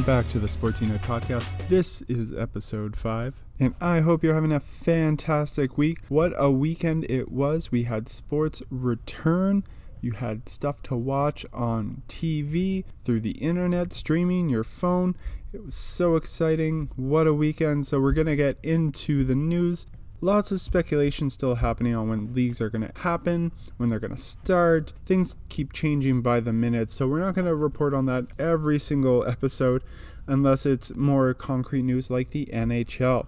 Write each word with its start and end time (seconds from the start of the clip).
Welcome 0.00 0.22
back 0.22 0.32
to 0.32 0.38
the 0.38 0.46
Sportsino 0.46 0.96
podcast. 1.00 1.50
This 1.68 2.00
is 2.08 2.34
episode 2.34 2.96
five, 2.96 3.42
and 3.58 3.74
I 3.82 4.00
hope 4.00 4.24
you're 4.24 4.32
having 4.32 4.50
a 4.50 4.58
fantastic 4.58 5.76
week. 5.76 5.98
What 6.08 6.32
a 6.38 6.50
weekend 6.50 7.04
it 7.10 7.30
was! 7.30 7.70
We 7.70 7.82
had 7.82 8.08
sports 8.08 8.62
return. 8.70 9.62
You 10.00 10.12
had 10.12 10.48
stuff 10.48 10.80
to 10.84 10.96
watch 10.96 11.44
on 11.52 12.00
TV, 12.08 12.84
through 13.02 13.20
the 13.20 13.32
internet, 13.32 13.92
streaming, 13.92 14.48
your 14.48 14.64
phone. 14.64 15.16
It 15.52 15.66
was 15.66 15.74
so 15.74 16.16
exciting. 16.16 16.88
What 16.96 17.26
a 17.26 17.34
weekend. 17.34 17.86
So, 17.86 18.00
we're 18.00 18.14
going 18.14 18.26
to 18.26 18.36
get 18.36 18.56
into 18.62 19.22
the 19.22 19.34
news. 19.34 19.86
Lots 20.22 20.52
of 20.52 20.60
speculation 20.60 21.30
still 21.30 21.56
happening 21.56 21.94
on 21.96 22.08
when 22.08 22.34
leagues 22.34 22.60
are 22.60 22.68
going 22.68 22.86
to 22.86 23.00
happen, 23.00 23.52
when 23.78 23.88
they're 23.88 23.98
going 23.98 24.14
to 24.14 24.20
start. 24.20 24.92
Things 25.06 25.36
keep 25.48 25.72
changing 25.72 26.20
by 26.20 26.40
the 26.40 26.52
minute, 26.52 26.90
so 26.90 27.08
we're 27.08 27.20
not 27.20 27.34
going 27.34 27.46
to 27.46 27.54
report 27.54 27.94
on 27.94 28.04
that 28.06 28.26
every 28.38 28.78
single 28.78 29.26
episode 29.26 29.82
unless 30.26 30.66
it's 30.66 30.94
more 30.94 31.32
concrete 31.32 31.82
news 31.82 32.10
like 32.10 32.30
the 32.30 32.46
NHL. 32.52 33.26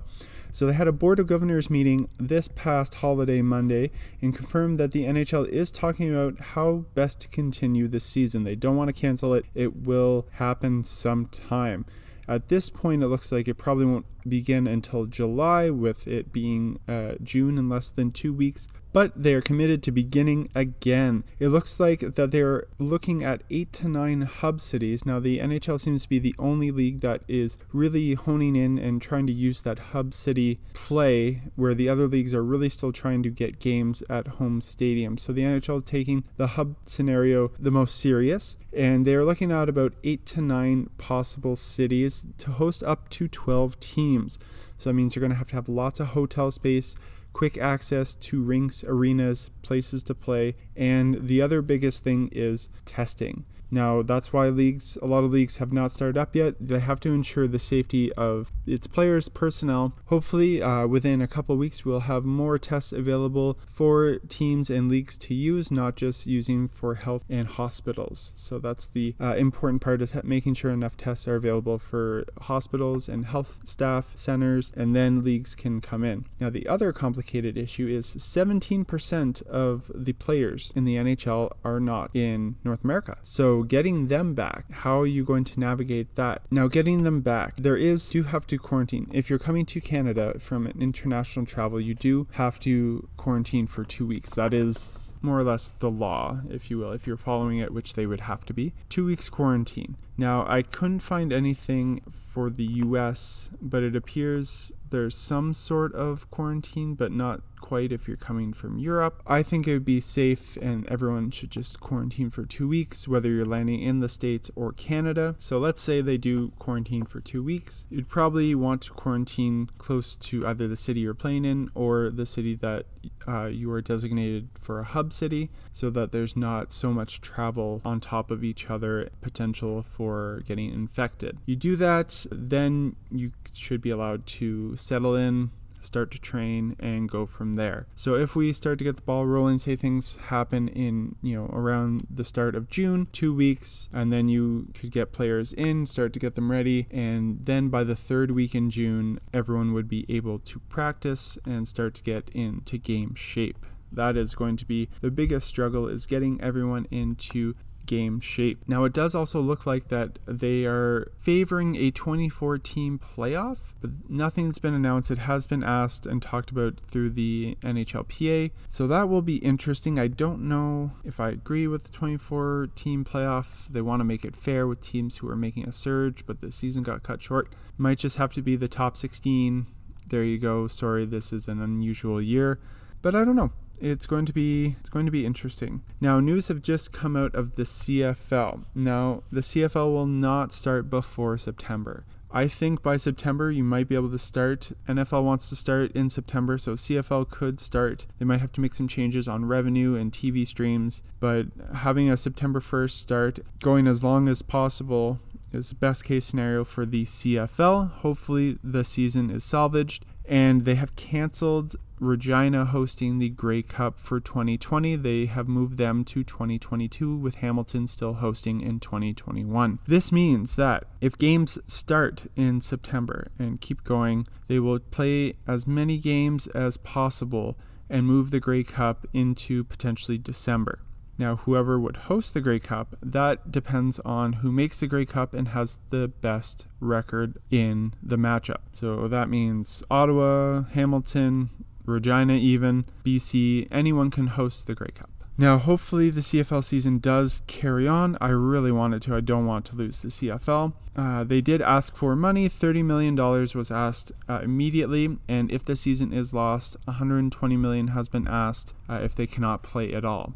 So 0.53 0.67
they 0.67 0.75
had 0.75 0.87
a 0.87 0.93
Board 0.93 1.19
of 1.19 1.27
Governors 1.27 1.71
meeting 1.71 2.11
this 2.19 2.47
past 2.49 2.97
holiday 2.97 3.41
Monday 3.41 3.91
and 4.21 4.37
confirmed 4.37 4.79
that 4.79 4.91
the 4.91 5.05
NHL 5.05 5.49
is 5.49 5.71
talking 5.71 6.15
about 6.15 6.39
how 6.41 6.85
best 6.95 7.23
to 7.23 7.29
continue 7.29 7.89
the 7.89 8.01
season. 8.01 8.45
They 8.45 8.55
don't 8.55 8.77
want 8.77 8.89
to 8.89 8.93
cancel 8.93 9.33
it. 9.33 9.47
It 9.55 9.85
will 9.85 10.27
happen 10.33 10.85
sometime. 10.85 11.87
At 12.33 12.49
this 12.49 12.71
point, 12.71 13.03
it 13.03 13.09
looks 13.09 13.31
like 13.31 13.47
it 13.47 13.59
probably 13.59 13.85
won't 13.85 14.07
begin 14.27 14.67
until 14.67 15.05
July, 15.05 15.69
with 15.69 16.09
it 16.09 16.33
being 16.33 16.81
uh, 16.89 17.17
June 17.23 17.59
in 17.59 17.69
less 17.69 17.91
than 17.91 18.11
two 18.11 18.33
weeks 18.33 18.69
but 18.93 19.13
they 19.21 19.35
are 19.35 19.41
committed 19.41 19.83
to 19.83 19.91
beginning 19.91 20.49
again. 20.55 21.25
It 21.39 21.49
looks 21.49 21.81
like 21.81 22.01
that 22.01 22.31
they're 22.31 22.67
looking 22.79 23.25
at 23.25 23.43
eight 23.51 23.73
to 23.75 23.89
nine 23.89 24.23
hub 24.23 24.61
cities. 24.61 25.07
Now, 25.07 25.19
the 25.19 25.39
NHL 25.39 25.81
seems 25.81 26.03
to 26.03 26.09
be 26.09 26.19
the 26.19 26.35
only 26.39 26.71
league 26.71 27.01
that 27.01 27.23
is 27.29 27.59
really 27.73 28.15
honing 28.15 28.57
in 28.57 28.79
and 28.79 29.01
trying 29.01 29.27
to 29.27 29.33
use 29.33 29.63
that 29.63 29.79
hub 29.79 30.15
city 30.15 30.61
play, 30.75 31.43
where 31.57 31.75
the 31.75 31.89
other 31.89 32.07
leagues 32.07 32.35
are 32.35 32.45
really 32.45 32.69
still 32.69 32.93
trying 32.93 33.23
to 33.23 33.31
get 33.31 33.59
games 33.59 34.03
at 34.09 34.29
home 34.29 34.61
stadiums. 34.61 35.21
So 35.21 35.33
the 35.33 35.43
NHL 35.43 35.79
is 35.79 35.83
taking 35.85 36.25
the 36.37 36.49
hub 36.49 36.77
scenario 36.87 37.51
the 37.59 37.71
most 37.71 37.99
serious, 37.99 38.57
and 38.73 39.07
they're 39.07 39.25
looking 39.25 39.51
at 39.53 39.69
about 39.69 39.95
eight 40.05 40.27
to 40.27 40.41
nine 40.41 40.91
possible 40.99 41.57
cities 41.57 42.25
to 42.39 42.53
host 42.53 42.83
up 42.83 43.09
to 43.11 43.29
12 43.29 43.81
teams. 43.81 44.39
So 44.79 44.91
that 44.91 44.95
means 44.95 45.15
you're 45.15 45.21
going 45.21 45.31
to 45.31 45.39
have 45.39 45.49
to 45.49 45.55
have 45.55 45.69
lots 45.69 46.01
of 46.01 46.09
hotel 46.09 46.51
space 46.51 46.97
quick 47.33 47.57
access 47.59 48.15
to 48.15 48.43
rinks, 48.43 48.85
arenas, 48.85 49.51
places 49.63 50.03
to 50.05 50.15
play, 50.15 50.55
and 50.77 51.29
the 51.29 51.41
other 51.41 51.63
biggest 51.63 52.05
thing 52.05 52.29
is 52.33 52.69
testing. 52.85 53.45
Now, 53.73 54.03
that's 54.03 54.35
why 54.35 54.51
leagues, 54.51 54.99
a 55.01 55.07
lot 55.07 55.25
of 55.25 55.33
leagues 55.33 55.57
have 55.57 55.73
not 55.73 55.93
started 55.93 56.19
up 56.19 56.37
yet. 56.37 56.55
They 56.61 56.79
have 56.79 57.01
to 57.01 57.09
ensure 57.09 57.49
the 57.49 57.59
safety 57.59 58.13
of 58.13 58.53
its 58.67 58.87
players, 58.87 59.31
personnel. 59.31 59.97
Hopefully, 60.07 60.63
uh, 60.63 60.87
within 60.87 61.23
a 61.23 61.27
couple 61.27 61.57
weeks, 61.57 61.83
we'll 61.83 62.01
have 62.01 62.27
more 62.27 62.59
tests 62.59 62.93
available 62.93 63.59
for 63.67 64.19
teams 64.29 64.69
and 64.69 64.91
leagues 64.91 65.17
to 65.19 65.35
use, 65.35 65.71
not 65.71 65.97
just 65.97 66.27
using 66.27 66.69
for 66.69 66.97
health 66.97 67.25
and 67.31 67.49
hospitals. 67.49 68.35
So 68.37 68.59
that's 68.59 68.87
the 68.87 69.15
uh, 69.19 69.37
important 69.37 69.81
part 69.81 70.03
is 70.03 70.15
making 70.23 70.55
sure 70.55 70.71
enough 70.71 70.99
tests 70.99 71.27
are 71.27 71.37
available 71.37 71.79
for 71.79 72.27
hospitals 72.43 73.09
and 73.09 73.25
health 73.25 73.61
staff 73.65 74.13
centers, 74.17 74.71
and 74.77 74.95
then 74.95 75.25
leagues 75.25 75.55
can 75.55 75.81
come 75.81 76.05
in. 76.05 76.27
Now, 76.39 76.51
the 76.51 76.69
other 76.69 76.93
complicated 76.93 77.57
issue 77.57 77.89
is 77.89 78.15
17% 78.17 79.47
of 79.47 79.91
the 79.95 80.13
players 80.13 80.75
in 80.77 80.85
the 80.85 80.97
NHL 80.97 81.53
are 81.65 81.81
not 81.81 82.15
in 82.15 82.57
North 82.65 82.85
America. 82.85 83.17
So 83.23 83.62
getting 83.63 84.07
them 84.07 84.35
back, 84.35 84.71
how 84.71 85.01
are 85.01 85.07
you 85.07 85.25
going 85.25 85.45
to 85.45 85.61
navigate 85.61 86.15
that? 86.15 86.43
Now, 86.51 86.69
getting 86.69 87.03
them 87.03 87.21
back, 87.21 87.57
there 87.57 87.77
is, 87.77 88.15
you 88.15 88.25
have 88.25 88.47
to 88.49 88.59
quarantine. 88.59 89.11
If 89.13 89.31
you're 89.31 89.39
coming 89.39 89.67
to 89.67 89.81
Canada 89.81 90.39
from 90.39 90.67
an 90.67 90.81
international 90.81 91.47
travel, 91.47 91.81
you 91.81 91.95
do 91.95 92.27
have 92.33 92.61
to 92.61 93.09
quarantine 93.17 93.67
for 93.67 93.85
two 93.85 94.07
weeks. 94.07 94.35
That 94.35 94.53
is 94.53 95.17
more 95.23 95.39
or 95.39 95.45
less 95.45 95.71
the 95.71 95.91
law, 95.91 96.41
if 96.51 96.71
you 96.71 96.79
will, 96.79 96.93
if 96.93 97.07
you're 97.07 97.17
following 97.17 97.59
it, 97.59 97.73
which 97.73 97.95
they 97.95 98.07
would 98.07 98.23
have 98.23 98.45
to 98.47 98.53
be. 98.53 98.73
Two 98.89 99.07
weeks 99.07 99.29
quarantine. 99.29 99.97
Now, 100.17 100.45
I 100.47 100.63
couldn't 100.63 101.01
find 101.01 101.33
anything 101.33 102.03
for 102.33 102.51
the 102.51 102.65
US, 102.65 103.51
but 103.61 103.83
it 103.83 103.97
appears 103.97 104.73
there's 104.91 105.17
some 105.17 105.55
sort 105.55 105.95
of 105.95 106.31
quarantine, 106.31 106.95
but 106.95 107.11
not 107.13 107.41
quite 107.61 107.93
if 107.93 108.07
you're 108.07 108.17
coming 108.17 108.53
from 108.53 108.79
Europe. 108.79 109.23
I 109.27 109.43
think 109.43 109.67
it 109.67 109.73
would 109.73 109.85
be 109.85 110.01
safe 110.01 110.57
and 110.61 110.87
everyone 110.89 111.31
should 111.31 111.51
just 111.51 111.81
quarantine 111.81 112.29
for 112.29 112.45
two 112.45 112.69
weeks, 112.69 113.09
whether 113.09 113.31
you're 113.31 113.47
landing 113.47 113.81
in 113.81 114.01
the 114.01 114.09
States 114.09 114.51
or 114.55 114.73
Canada. 114.73 115.35
So 115.39 115.59
let's 115.59 115.81
say 115.81 116.01
they 116.01 116.19
do 116.19 116.53
quarantine 116.59 117.05
for 117.05 117.21
two 117.21 117.43
weeks. 117.43 117.87
You'd 117.89 118.09
probably 118.09 118.55
want 118.55 118.83
to 118.83 118.93
quarantine 118.93 119.71
close 119.79 120.15
to 120.17 120.47
either 120.47 120.69
the 120.69 120.77
city 120.77 121.01
you're 121.01 121.15
playing 121.15 121.45
in 121.45 121.71
or 121.75 122.11
the 122.11 122.27
city 122.27 122.55
that 122.57 122.87
uh, 123.27 123.47
you 123.47 123.71
are 123.73 123.81
designated 123.81 124.49
for 124.61 124.81
a 124.81 124.85
hub 124.85 125.13
city 125.13 125.51
so 125.73 125.91
that 125.91 126.13
there's 126.13 126.37
not 126.37 126.73
so 126.73 126.93
much 126.93 127.21
travel 127.21 127.81
on 127.85 128.01
top 128.01 128.31
of 128.31 128.45
each 128.45 128.71
other, 128.71 129.09
potential 129.21 129.83
for 129.83 130.43
getting 130.47 130.73
infected. 130.73 131.39
You 131.47 131.57
do 131.57 131.77
that, 131.77 132.27
then 132.31 132.97
you 133.11 133.33
should 133.53 133.81
be 133.81 133.91
allowed 133.91 134.27
to 134.27 134.77
settle 134.77 135.15
in, 135.15 135.51
start 135.81 136.11
to 136.13 136.21
train 136.21 136.77
and 136.79 137.09
go 137.09 137.27
from 137.27 137.55
there. 137.55 137.87
So 137.97 138.15
if 138.15 138.37
we 138.37 138.53
start 138.53 138.79
to 138.79 138.85
get 138.85 138.97
the 138.97 139.03
ball 139.03 139.27
rolling, 139.27 139.59
say 139.59 139.75
things 139.75 140.17
happen 140.17 140.69
in, 140.69 141.17
you 141.23 141.37
know, 141.37 141.47
around 141.47 142.07
the 142.09 142.25
start 142.25 142.55
of 142.55 142.71
June, 142.71 143.09
2 143.13 143.35
weeks, 143.35 143.91
and 143.93 144.13
then 144.13 144.29
you 144.29 144.69
could 144.75 144.93
get 144.93 145.13
players 145.13 145.53
in, 145.53 145.87
start 145.87 146.13
to 146.13 146.21
get 146.21 146.37
them 146.37 146.53
ready, 146.53 146.87
and 146.91 147.45
then 147.45 147.69
by 147.69 147.83
the 147.83 147.95
3rd 147.95 148.31
week 148.31 148.55
in 148.55 148.71
June, 148.71 149.19
everyone 149.35 149.73
would 149.73 149.89
be 149.89 150.07
able 150.09 150.39
to 150.39 150.61
practice 150.61 151.37
and 151.45 151.67
start 151.67 151.95
to 151.95 152.03
get 152.03 152.31
into 152.31 152.79
game 152.79 153.15
shape 153.15 153.67
that 153.95 154.17
is 154.17 154.35
going 154.35 154.57
to 154.57 154.67
be 154.67 154.89
the 155.01 155.11
biggest 155.11 155.47
struggle 155.47 155.89
is 155.89 156.07
getting 156.07 156.41
everyone 156.41 156.87
into 156.91 157.55
game 157.87 158.21
shape. 158.21 158.63
Now 158.67 158.85
it 158.85 158.93
does 158.93 159.15
also 159.15 159.41
look 159.41 159.67
like 159.67 159.89
that 159.89 160.19
they 160.27 160.65
are 160.65 161.13
favoring 161.19 161.77
a 161.77 161.91
24 161.91 162.59
team 162.59 162.99
playoff, 162.99 163.75
but 163.81 163.91
nothing's 164.09 164.59
been 164.59 164.75
announced. 164.75 165.11
It 165.11 165.19
has 165.19 165.47
been 165.47 165.63
asked 165.63 166.07
and 166.07 166.23
talked 166.23 166.51
about 166.51 166.81
through 166.81 167.11
the 167.11 167.57
NHLPA. 167.63 168.53
So 168.69 168.87
that 168.87 169.09
will 169.09 169.23
be 169.23 169.37
interesting. 169.37 169.99
I 169.99 170.09
don't 170.09 170.43
know 170.43 170.93
if 171.05 171.21
I 171.21 171.31
agree 171.31 171.67
with 171.67 171.85
the 171.85 171.93
24 171.93 172.69
team 172.75 173.05
playoff. 173.05 173.69
They 173.69 173.83
want 173.83 174.01
to 174.01 174.05
make 174.05 174.25
it 174.25 174.37
fair 174.37 174.67
with 174.67 174.81
teams 174.81 175.19
who 175.19 175.29
are 175.29 175.37
making 175.37 175.69
a 175.69 175.73
surge, 175.73 176.25
but 176.27 176.41
the 176.41 176.53
season 176.53 176.83
got 176.83 177.03
cut 177.03 177.23
short. 177.23 177.53
Might 177.77 177.99
just 177.99 178.17
have 178.17 178.33
to 178.35 178.43
be 178.43 178.57
the 178.57 178.69
top 178.69 178.97
16. 178.97 179.67
There 180.07 180.25
you 180.25 180.39
go. 180.39 180.67
Sorry, 180.67 181.05
this 181.05 181.33
is 181.33 181.49
an 181.49 181.63
unusual 181.63 182.21
year, 182.21 182.59
but 183.01 183.15
I 183.15 183.25
don't 183.25 183.37
know 183.37 183.53
it's 183.83 184.07
going 184.07 184.25
to 184.25 184.33
be 184.33 184.77
it's 184.81 184.89
going 184.89 185.07
to 185.07 185.13
be 185.13 185.27
interesting. 185.27 185.83
Now, 186.01 186.21
news 186.21 186.49
have 186.49 186.63
just 186.63 186.93
come 186.93 187.17
out 187.17 187.35
of 187.35 187.57
the 187.57 187.65
CFL. 187.65 188.65
Now, 188.75 189.23
the 189.31 189.41
CFL 189.41 189.93
will 189.93 190.07
not 190.07 190.53
start 190.53 190.89
before 190.89 191.37
September. 191.37 192.05
I 192.35 192.49
think 192.49 192.83
by 192.83 192.97
September 192.97 193.51
you 193.51 193.65
might 193.65 193.89
be 193.89 193.95
able 193.95 194.11
to 194.11 194.19
start. 194.19 194.73
NFL 194.89 195.25
wants 195.25 195.51
to 195.51 195.57
start 195.57 195.93
in 195.93 196.09
September, 196.09 196.57
so 196.57 196.73
CFL 196.73 197.29
could 197.29 197.61
start. 197.61 198.07
They 198.19 198.25
might 198.25 198.41
have 198.41 198.53
to 198.53 198.61
make 198.61 198.73
some 198.73 198.89
changes 198.89 199.29
on 199.29 199.45
revenue 199.45 199.97
and 199.97 200.13
TV 200.13 200.47
streams, 200.47 201.03
but 201.21 201.49
having 201.75 202.09
a 202.09 202.17
September 202.17 202.61
1st 202.61 202.93
start, 202.93 203.41
going 203.61 203.87
as 203.87 204.03
long 204.03 204.29
as 204.29 204.41
possible, 204.41 205.19
is 205.53 205.69
the 205.69 205.75
best 205.75 206.05
case 206.05 206.25
scenario 206.25 206.65
for 206.65 206.87
the 206.87 207.05
CFL. 207.05 207.91
Hopefully, 207.97 208.59
the 208.65 208.85
season 208.85 209.29
is 209.29 209.45
salvaged 209.45 210.07
and 210.25 210.65
they 210.65 210.77
have 210.77 210.97
canceled 210.97 211.77
Regina 212.03 212.65
hosting 212.65 213.21
the 213.21 213.29
Grey 213.29 213.63
Cup 213.63 213.97
for 213.97 214.19
2020. 214.19 214.97
They 214.97 215.27
have 215.27 215.47
moved 215.47 215.79
them 215.79 216.05
to 216.07 216.25
2022 216.25 217.17
with 217.17 217.37
Hamilton 217.37 217.87
still 217.87 218.15
hosting 218.15 218.61
in 218.61 218.81
2021. 218.81 219.79
This 219.87 220.11
means 220.11 220.57
that 220.57 220.85
if 221.01 221.17
games 221.17 221.61
start 221.69 222.27
in 222.35 222.61
September 222.61 223.31
and 223.39 223.61
keep 223.61 223.85
going, 223.85 224.27
they 224.49 224.59
will 224.59 224.81
play 224.81 225.35
as 225.47 225.67
many 225.67 225.97
games 225.97 226.49
as 226.49 226.77
possible 226.77 227.57
and 227.89 228.05
move 228.05 228.33
the 228.33 228.41
Grey 228.41 228.65
Cup 228.65 229.07
into 229.13 229.63
potentially 229.63 230.19
December. 230.19 230.81
Now, 231.19 231.37
whoever 231.37 231.79
would 231.79 231.97
host 232.09 232.35
the 232.35 232.41
Grey 232.41 232.59
Cup, 232.59 232.97
that 233.01 233.53
depends 233.53 234.01
on 234.01 234.35
who 234.35 234.51
makes 234.51 234.81
the 234.81 234.89
Grey 234.89 235.05
Cup 235.05 235.35
and 235.35 235.49
has 235.49 235.79
the 235.91 236.09
best 236.09 236.67
record 236.81 237.39
in 237.49 237.95
the 238.03 238.17
matchup. 238.17 238.63
So 238.73 239.07
that 239.07 239.29
means 239.29 239.85
Ottawa, 239.89 240.63
Hamilton, 240.73 241.51
Regina, 241.85 242.35
even 242.35 242.85
BC, 243.05 243.69
anyone 243.71 244.11
can 244.11 244.29
host 244.29 244.67
the 244.67 244.75
Grey 244.75 244.91
Cup. 244.95 245.11
Now, 245.39 245.57
hopefully, 245.57 246.11
the 246.11 246.21
CFL 246.21 246.63
season 246.63 246.99
does 246.99 247.43
carry 247.47 247.89
on. 247.89 248.19
I 248.21 248.29
really 248.29 248.71
want 248.71 248.95
it 248.95 249.03
to. 249.03 249.17
I 249.17 249.21
don't 249.21 249.47
want 249.47 249.65
to 249.67 249.77
lose 249.77 250.01
the 250.01 250.09
CFL. 250.09 250.75
Uh, 250.95 251.25
they 251.25 251.41
did 251.41 251.63
ask 251.63 251.97
for 251.97 252.15
money. 252.15 252.49
$30 252.49 252.85
million 252.85 253.17
was 253.17 253.71
asked 253.71 254.13
uh, 254.29 254.41
immediately. 254.43 255.17
And 255.29 255.51
if 255.51 255.65
the 255.65 255.75
season 255.75 256.13
is 256.13 256.35
lost, 256.35 256.77
120 256.85 257.57
million 257.57 257.89
has 257.89 258.09
been 258.09 258.29
asked 258.29 258.75
uh, 258.91 259.01
if 259.03 259.15
they 259.15 259.27
cannot 259.27 259.63
play 259.63 259.95
at 259.95 260.05
all. 260.05 260.35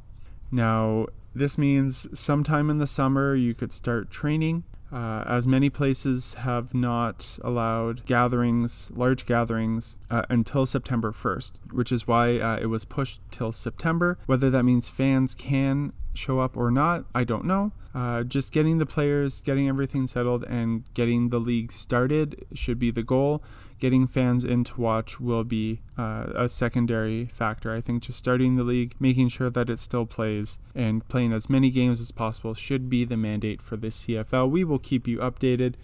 Now, 0.50 1.06
this 1.34 1.58
means 1.58 2.08
sometime 2.18 2.70
in 2.70 2.78
the 2.78 2.86
summer 2.86 3.34
you 3.34 3.52
could 3.52 3.72
start 3.72 4.10
training. 4.10 4.64
Uh, 4.92 5.24
as 5.26 5.46
many 5.46 5.68
places 5.68 6.34
have 6.34 6.72
not 6.72 7.38
allowed 7.42 8.04
gatherings, 8.06 8.90
large 8.94 9.26
gatherings, 9.26 9.96
uh, 10.10 10.22
until 10.28 10.64
September 10.64 11.12
1st, 11.12 11.72
which 11.72 11.90
is 11.90 12.06
why 12.06 12.38
uh, 12.38 12.56
it 12.60 12.66
was 12.66 12.84
pushed 12.84 13.20
till 13.30 13.52
September. 13.52 14.18
Whether 14.26 14.48
that 14.50 14.62
means 14.62 14.88
fans 14.88 15.34
can 15.34 15.92
show 16.14 16.38
up 16.38 16.56
or 16.56 16.70
not, 16.70 17.04
I 17.14 17.24
don't 17.24 17.44
know. 17.44 17.72
Uh, 17.94 18.22
just 18.24 18.52
getting 18.52 18.78
the 18.78 18.86
players, 18.86 19.40
getting 19.40 19.68
everything 19.68 20.06
settled, 20.06 20.44
and 20.44 20.84
getting 20.94 21.30
the 21.30 21.38
league 21.38 21.72
started 21.72 22.46
should 22.52 22.78
be 22.78 22.90
the 22.90 23.02
goal. 23.02 23.42
Getting 23.78 24.06
fans 24.06 24.42
in 24.42 24.64
to 24.64 24.80
watch 24.80 25.20
will 25.20 25.44
be 25.44 25.82
uh, 25.98 26.26
a 26.34 26.48
secondary 26.48 27.26
factor. 27.26 27.74
I 27.74 27.82
think 27.82 28.04
just 28.04 28.18
starting 28.18 28.56
the 28.56 28.64
league, 28.64 28.94
making 28.98 29.28
sure 29.28 29.50
that 29.50 29.68
it 29.68 29.78
still 29.80 30.06
plays, 30.06 30.58
and 30.74 31.06
playing 31.08 31.34
as 31.34 31.50
many 31.50 31.70
games 31.70 32.00
as 32.00 32.10
possible 32.10 32.54
should 32.54 32.88
be 32.88 33.04
the 33.04 33.18
mandate 33.18 33.60
for 33.60 33.76
the 33.76 33.88
CFL. 33.88 34.50
We 34.50 34.64
will 34.64 34.78
keep 34.78 35.06
you 35.06 35.18
updated. 35.18 35.74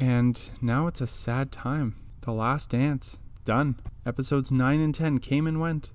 And 0.00 0.50
now 0.60 0.86
it's 0.86 1.00
a 1.00 1.06
sad 1.06 1.52
time. 1.52 1.94
The 2.22 2.32
last 2.32 2.70
dance. 2.70 3.18
Done. 3.44 3.76
Episodes 4.04 4.50
9 4.50 4.80
and 4.80 4.94
10 4.94 5.18
came 5.18 5.46
and 5.46 5.60
went 5.60 5.92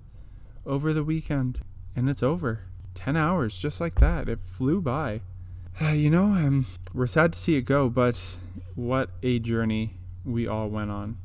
over 0.65 0.93
the 0.93 1.03
weekend, 1.03 1.61
and 1.95 2.09
it's 2.09 2.23
over. 2.23 2.61
10 2.93 3.17
hours, 3.17 3.57
just 3.57 3.81
like 3.81 3.95
that. 3.95 4.29
It 4.29 4.39
flew 4.41 4.81
by. 4.81 5.21
You 5.93 6.09
know, 6.09 6.25
um, 6.25 6.67
we're 6.93 7.05
sad 7.05 7.33
to 7.33 7.39
see 7.39 7.57
it 7.57 7.63
go, 7.63 7.89
but 7.89 8.37
what 8.75 9.09
a 9.21 9.39
journey 9.39 9.95
we 10.23 10.47
all 10.47 10.69
went 10.69 10.89
on. 10.89 11.17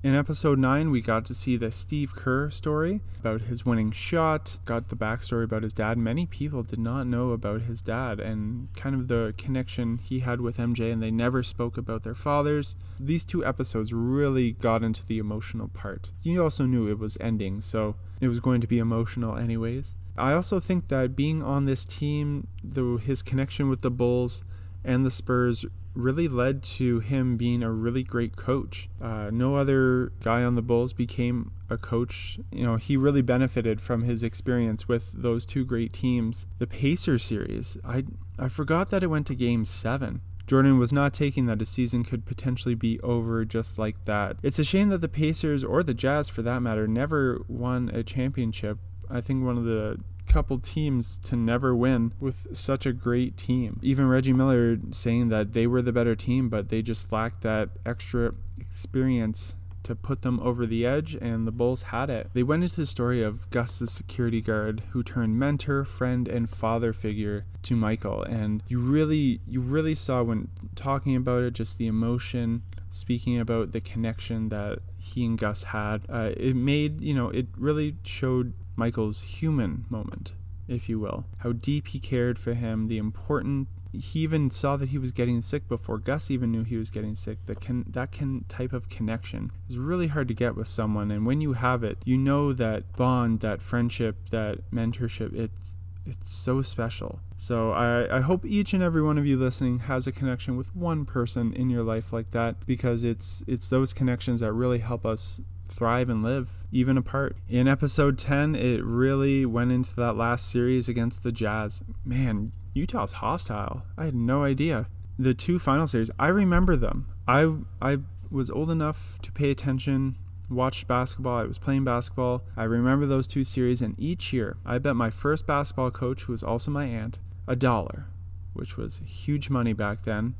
In 0.00 0.14
episode 0.14 0.60
9, 0.60 0.92
we 0.92 1.00
got 1.00 1.24
to 1.24 1.34
see 1.34 1.56
the 1.56 1.72
Steve 1.72 2.14
Kerr 2.14 2.50
story 2.50 3.00
about 3.18 3.40
his 3.40 3.66
winning 3.66 3.90
shot, 3.90 4.58
got 4.64 4.90
the 4.90 4.96
backstory 4.96 5.42
about 5.42 5.64
his 5.64 5.72
dad. 5.72 5.98
Many 5.98 6.24
people 6.24 6.62
did 6.62 6.78
not 6.78 7.08
know 7.08 7.32
about 7.32 7.62
his 7.62 7.82
dad 7.82 8.20
and 8.20 8.68
kind 8.76 8.94
of 8.94 9.08
the 9.08 9.34
connection 9.36 9.98
he 9.98 10.20
had 10.20 10.40
with 10.40 10.58
MJ, 10.58 10.92
and 10.92 11.02
they 11.02 11.10
never 11.10 11.42
spoke 11.42 11.76
about 11.76 12.04
their 12.04 12.14
fathers. 12.14 12.76
These 13.00 13.24
two 13.24 13.44
episodes 13.44 13.92
really 13.92 14.52
got 14.52 14.84
into 14.84 15.04
the 15.04 15.18
emotional 15.18 15.66
part. 15.66 16.12
You 16.22 16.44
also 16.44 16.64
knew 16.64 16.88
it 16.88 17.00
was 17.00 17.18
ending, 17.20 17.60
so 17.60 17.96
it 18.20 18.28
was 18.28 18.38
going 18.38 18.60
to 18.60 18.68
be 18.68 18.78
emotional 18.78 19.36
anyways. 19.36 19.96
I 20.16 20.32
also 20.32 20.60
think 20.60 20.86
that 20.88 21.16
being 21.16 21.42
on 21.42 21.64
this 21.64 21.84
team, 21.84 22.46
though 22.62 22.98
his 22.98 23.20
connection 23.20 23.68
with 23.68 23.80
the 23.80 23.90
Bulls 23.90 24.44
and 24.88 25.04
the 25.04 25.10
Spurs 25.10 25.66
really 25.94 26.28
led 26.28 26.62
to 26.62 27.00
him 27.00 27.36
being 27.36 27.62
a 27.62 27.70
really 27.70 28.02
great 28.02 28.36
coach. 28.36 28.88
Uh, 29.02 29.28
no 29.30 29.56
other 29.56 30.12
guy 30.22 30.42
on 30.42 30.54
the 30.54 30.62
Bulls 30.62 30.94
became 30.94 31.52
a 31.68 31.76
coach. 31.76 32.40
You 32.50 32.64
know, 32.64 32.76
he 32.76 32.96
really 32.96 33.20
benefited 33.20 33.82
from 33.82 34.02
his 34.02 34.22
experience 34.22 34.88
with 34.88 35.12
those 35.12 35.44
two 35.44 35.66
great 35.66 35.92
teams. 35.92 36.46
The 36.58 36.66
Pacers 36.66 37.22
series, 37.22 37.76
I 37.84 38.04
I 38.38 38.48
forgot 38.48 38.88
that 38.90 39.02
it 39.02 39.08
went 39.08 39.26
to 39.26 39.34
Game 39.34 39.66
Seven. 39.66 40.22
Jordan 40.46 40.78
was 40.78 40.94
not 40.94 41.12
taking 41.12 41.44
that 41.44 41.60
a 41.60 41.66
season 41.66 42.04
could 42.04 42.24
potentially 42.24 42.74
be 42.74 42.98
over 43.00 43.44
just 43.44 43.78
like 43.78 44.06
that. 44.06 44.38
It's 44.42 44.58
a 44.58 44.64
shame 44.64 44.88
that 44.88 45.02
the 45.02 45.08
Pacers, 45.08 45.62
or 45.62 45.82
the 45.82 45.92
Jazz 45.92 46.30
for 46.30 46.40
that 46.40 46.62
matter, 46.62 46.88
never 46.88 47.42
won 47.46 47.90
a 47.92 48.02
championship 48.02 48.78
I 49.10 49.20
think 49.20 49.44
one 49.44 49.56
of 49.56 49.64
the 49.64 49.98
couple 50.28 50.58
teams 50.58 51.18
to 51.18 51.36
never 51.36 51.74
win 51.74 52.12
with 52.20 52.56
such 52.56 52.86
a 52.86 52.92
great 52.92 53.36
team. 53.36 53.80
Even 53.82 54.08
Reggie 54.08 54.32
Miller 54.32 54.78
saying 54.90 55.28
that 55.28 55.54
they 55.54 55.66
were 55.66 55.82
the 55.82 55.92
better 55.92 56.14
team, 56.14 56.48
but 56.48 56.68
they 56.68 56.82
just 56.82 57.10
lacked 57.10 57.42
that 57.42 57.70
extra 57.84 58.34
experience 58.58 59.56
to 59.88 59.94
put 59.94 60.20
them 60.20 60.38
over 60.40 60.66
the 60.66 60.84
edge, 60.84 61.14
and 61.14 61.46
the 61.46 61.52
Bulls 61.52 61.84
had 61.84 62.10
it. 62.10 62.28
They 62.34 62.42
went 62.42 62.62
into 62.62 62.76
the 62.76 62.84
story 62.84 63.22
of 63.22 63.48
Gus's 63.48 63.90
security 63.90 64.42
guard, 64.42 64.82
who 64.90 65.02
turned 65.02 65.38
mentor, 65.38 65.84
friend, 65.84 66.28
and 66.28 66.50
father 66.50 66.92
figure 66.92 67.46
to 67.62 67.74
Michael, 67.74 68.22
and 68.22 68.62
you 68.68 68.80
really, 68.80 69.40
you 69.46 69.62
really 69.62 69.94
saw 69.94 70.22
when 70.22 70.48
talking 70.74 71.16
about 71.16 71.42
it, 71.42 71.54
just 71.54 71.78
the 71.78 71.86
emotion, 71.86 72.64
speaking 72.90 73.38
about 73.38 73.72
the 73.72 73.80
connection 73.80 74.50
that 74.50 74.80
he 75.00 75.24
and 75.24 75.38
Gus 75.38 75.62
had. 75.62 76.02
Uh, 76.06 76.32
it 76.36 76.54
made, 76.54 77.00
you 77.00 77.14
know, 77.14 77.30
it 77.30 77.46
really 77.56 77.96
showed 78.02 78.52
Michael's 78.78 79.22
human 79.22 79.84
moment, 79.90 80.34
if 80.68 80.88
you 80.88 81.00
will. 81.00 81.26
How 81.38 81.52
deep 81.52 81.88
he 81.88 81.98
cared 81.98 82.38
for 82.38 82.54
him, 82.54 82.86
the 82.86 82.98
important 82.98 83.68
he 83.92 84.20
even 84.20 84.50
saw 84.50 84.76
that 84.76 84.90
he 84.90 84.98
was 84.98 85.12
getting 85.12 85.40
sick 85.40 85.66
before 85.66 85.96
Gus 85.98 86.30
even 86.30 86.52
knew 86.52 86.62
he 86.62 86.76
was 86.76 86.90
getting 86.90 87.14
sick. 87.14 87.46
That 87.46 87.60
can 87.60 87.86
that 87.88 88.12
can 88.12 88.44
type 88.48 88.72
of 88.72 88.88
connection 88.88 89.50
is 89.68 89.78
really 89.78 90.08
hard 90.08 90.28
to 90.28 90.34
get 90.34 90.56
with 90.56 90.68
someone, 90.68 91.10
and 91.10 91.26
when 91.26 91.40
you 91.40 91.54
have 91.54 91.82
it, 91.82 91.98
you 92.04 92.16
know 92.16 92.52
that 92.52 92.92
bond, 92.96 93.40
that 93.40 93.62
friendship, 93.62 94.28
that 94.30 94.70
mentorship. 94.70 95.34
It's 95.34 95.76
it's 96.06 96.30
so 96.30 96.62
special. 96.62 97.20
So 97.36 97.72
I, 97.72 98.16
I 98.16 98.20
hope 98.20 98.44
each 98.44 98.72
and 98.72 98.82
every 98.82 99.02
one 99.02 99.18
of 99.18 99.26
you 99.26 99.36
listening 99.36 99.80
has 99.80 100.06
a 100.06 100.12
connection 100.12 100.56
with 100.56 100.74
one 100.74 101.04
person 101.04 101.52
in 101.52 101.68
your 101.68 101.82
life 101.82 102.12
like 102.12 102.30
that 102.30 102.66
because 102.66 103.04
it's 103.04 103.44
it's 103.46 103.68
those 103.68 103.92
connections 103.92 104.40
that 104.40 104.52
really 104.52 104.78
help 104.78 105.04
us 105.04 105.40
thrive 105.68 106.08
and 106.08 106.22
live 106.22 106.66
even 106.72 106.96
apart. 106.96 107.36
In 107.48 107.68
episode 107.68 108.18
10, 108.18 108.54
it 108.54 108.84
really 108.84 109.44
went 109.46 109.72
into 109.72 109.94
that 109.96 110.16
last 110.16 110.50
series 110.50 110.88
against 110.88 111.22
the 111.22 111.32
Jazz. 111.32 111.82
Man, 112.04 112.52
Utah's 112.74 113.14
hostile. 113.14 113.82
I 113.96 114.06
had 114.06 114.14
no 114.14 114.44
idea. 114.44 114.88
The 115.18 115.34
two 115.34 115.58
final 115.58 115.86
series, 115.86 116.10
I 116.18 116.28
remember 116.28 116.76
them. 116.76 117.08
I 117.26 117.54
I 117.82 117.98
was 118.30 118.50
old 118.50 118.70
enough 118.70 119.18
to 119.22 119.32
pay 119.32 119.50
attention, 119.50 120.16
watched 120.50 120.86
basketball, 120.86 121.38
I 121.38 121.44
was 121.44 121.58
playing 121.58 121.84
basketball. 121.84 122.44
I 122.56 122.64
remember 122.64 123.06
those 123.06 123.26
two 123.26 123.44
series 123.44 123.82
and 123.82 123.94
each 123.98 124.32
year 124.32 124.56
I 124.64 124.78
bet 124.78 124.96
my 124.96 125.10
first 125.10 125.46
basketball 125.46 125.90
coach, 125.90 126.22
who 126.22 126.32
was 126.32 126.42
also 126.42 126.70
my 126.70 126.84
aunt, 126.86 127.18
a 127.46 127.56
dollar, 127.56 128.06
which 128.52 128.76
was 128.76 129.00
huge 129.04 129.50
money 129.50 129.72
back 129.72 130.02
then. 130.02 130.34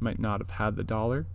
Might 0.00 0.18
not 0.18 0.40
have 0.40 0.50
had 0.50 0.76
the 0.76 0.84
dollar, 0.84 1.26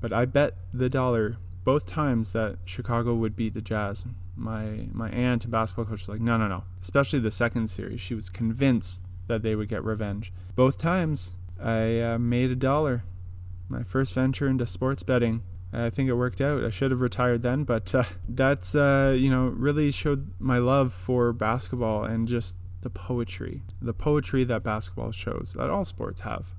but 0.00 0.12
I 0.12 0.24
bet 0.24 0.54
the 0.72 0.88
dollar 0.88 1.36
both 1.66 1.84
times 1.84 2.32
that 2.32 2.58
Chicago 2.64 3.12
would 3.16 3.34
beat 3.34 3.52
the 3.52 3.60
Jazz, 3.60 4.06
my 4.36 4.86
my 4.92 5.10
aunt 5.10 5.44
and 5.44 5.50
basketball 5.50 5.84
coach 5.84 6.02
was 6.02 6.08
like, 6.08 6.20
no, 6.20 6.36
no, 6.36 6.46
no. 6.46 6.62
Especially 6.80 7.18
the 7.18 7.32
second 7.32 7.66
series, 7.66 8.00
she 8.00 8.14
was 8.14 8.30
convinced 8.30 9.02
that 9.26 9.42
they 9.42 9.56
would 9.56 9.68
get 9.68 9.82
revenge. 9.82 10.32
Both 10.54 10.78
times, 10.78 11.32
I 11.60 12.00
uh, 12.00 12.18
made 12.18 12.52
a 12.52 12.54
dollar. 12.54 13.02
My 13.68 13.82
first 13.82 14.14
venture 14.14 14.46
into 14.46 14.64
sports 14.64 15.02
betting. 15.02 15.42
I 15.72 15.90
think 15.90 16.08
it 16.08 16.14
worked 16.14 16.40
out. 16.40 16.62
I 16.62 16.70
should 16.70 16.92
have 16.92 17.00
retired 17.00 17.42
then, 17.42 17.64
but 17.64 17.92
uh, 17.92 18.04
that's 18.28 18.76
uh, 18.76 19.16
you 19.18 19.28
know 19.28 19.48
really 19.48 19.90
showed 19.90 20.30
my 20.38 20.58
love 20.58 20.92
for 20.92 21.32
basketball 21.32 22.04
and 22.04 22.28
just 22.28 22.54
the 22.82 22.90
poetry, 22.90 23.62
the 23.82 23.92
poetry 23.92 24.44
that 24.44 24.62
basketball 24.62 25.10
shows 25.10 25.54
that 25.58 25.68
all 25.68 25.84
sports 25.84 26.20
have. 26.20 26.52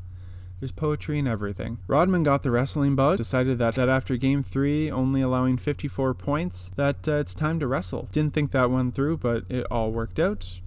There's 0.60 0.72
poetry 0.72 1.20
and 1.20 1.28
everything. 1.28 1.80
Rodman 1.88 2.24
got 2.24 2.42
the 2.42 2.50
wrestling 2.50 2.96
bug, 2.96 3.18
decided 3.18 3.60
that, 3.60 3.76
that 3.76 3.90
after 3.90 4.18
game 4.18 4.42
three, 4.42 4.90
only 4.90 5.22
allowing 5.22 5.58
54 5.58 6.16
points, 6.16 6.72
that 6.76 7.08
uh, 7.08 7.18
it's 7.18 7.36
time 7.36 7.60
to 7.60 7.68
wrestle. 7.68 8.10
Didn't 8.12 8.34
think 8.34 8.52
that 8.52 8.72
one 8.72 8.92
through, 8.92 9.18
but 9.18 9.44
it 9.50 9.68
all 9.70 9.92
worked 9.92 10.20
out 10.20 10.62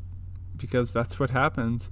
because 0.57 0.93
that's 0.93 1.19
what 1.19 1.31
happens 1.31 1.91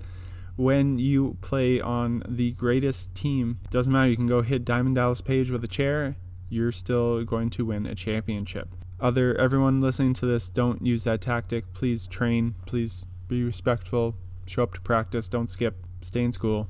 when 0.54 0.98
you 0.98 1.38
play 1.40 1.80
on 1.80 2.22
the 2.28 2.52
greatest 2.52 3.14
team. 3.16 3.58
Doesn't 3.70 3.92
matter, 3.92 4.10
you 4.10 4.16
can 4.16 4.26
go 4.26 4.42
hit 4.42 4.64
Diamond 4.64 4.94
Dallas 4.94 5.20
Page 5.20 5.50
with 5.50 5.64
a 5.64 5.68
chair, 5.68 6.16
you're 6.48 6.72
still 6.72 7.24
going 7.24 7.50
to 7.50 7.64
win 7.64 7.84
a 7.84 7.94
championship. 7.96 8.68
Other 9.00 9.36
everyone 9.36 9.80
listening 9.80 10.14
to 10.14 10.26
this, 10.26 10.48
don't 10.48 10.84
use 10.84 11.04
that 11.04 11.20
tactic. 11.20 11.72
Please 11.72 12.06
train, 12.06 12.54
please 12.66 13.06
be 13.26 13.42
respectful, 13.42 14.14
show 14.46 14.62
up 14.62 14.74
to 14.74 14.80
practice, 14.80 15.28
don't 15.28 15.50
skip, 15.50 15.84
stay 16.02 16.22
in 16.22 16.32
school 16.32 16.68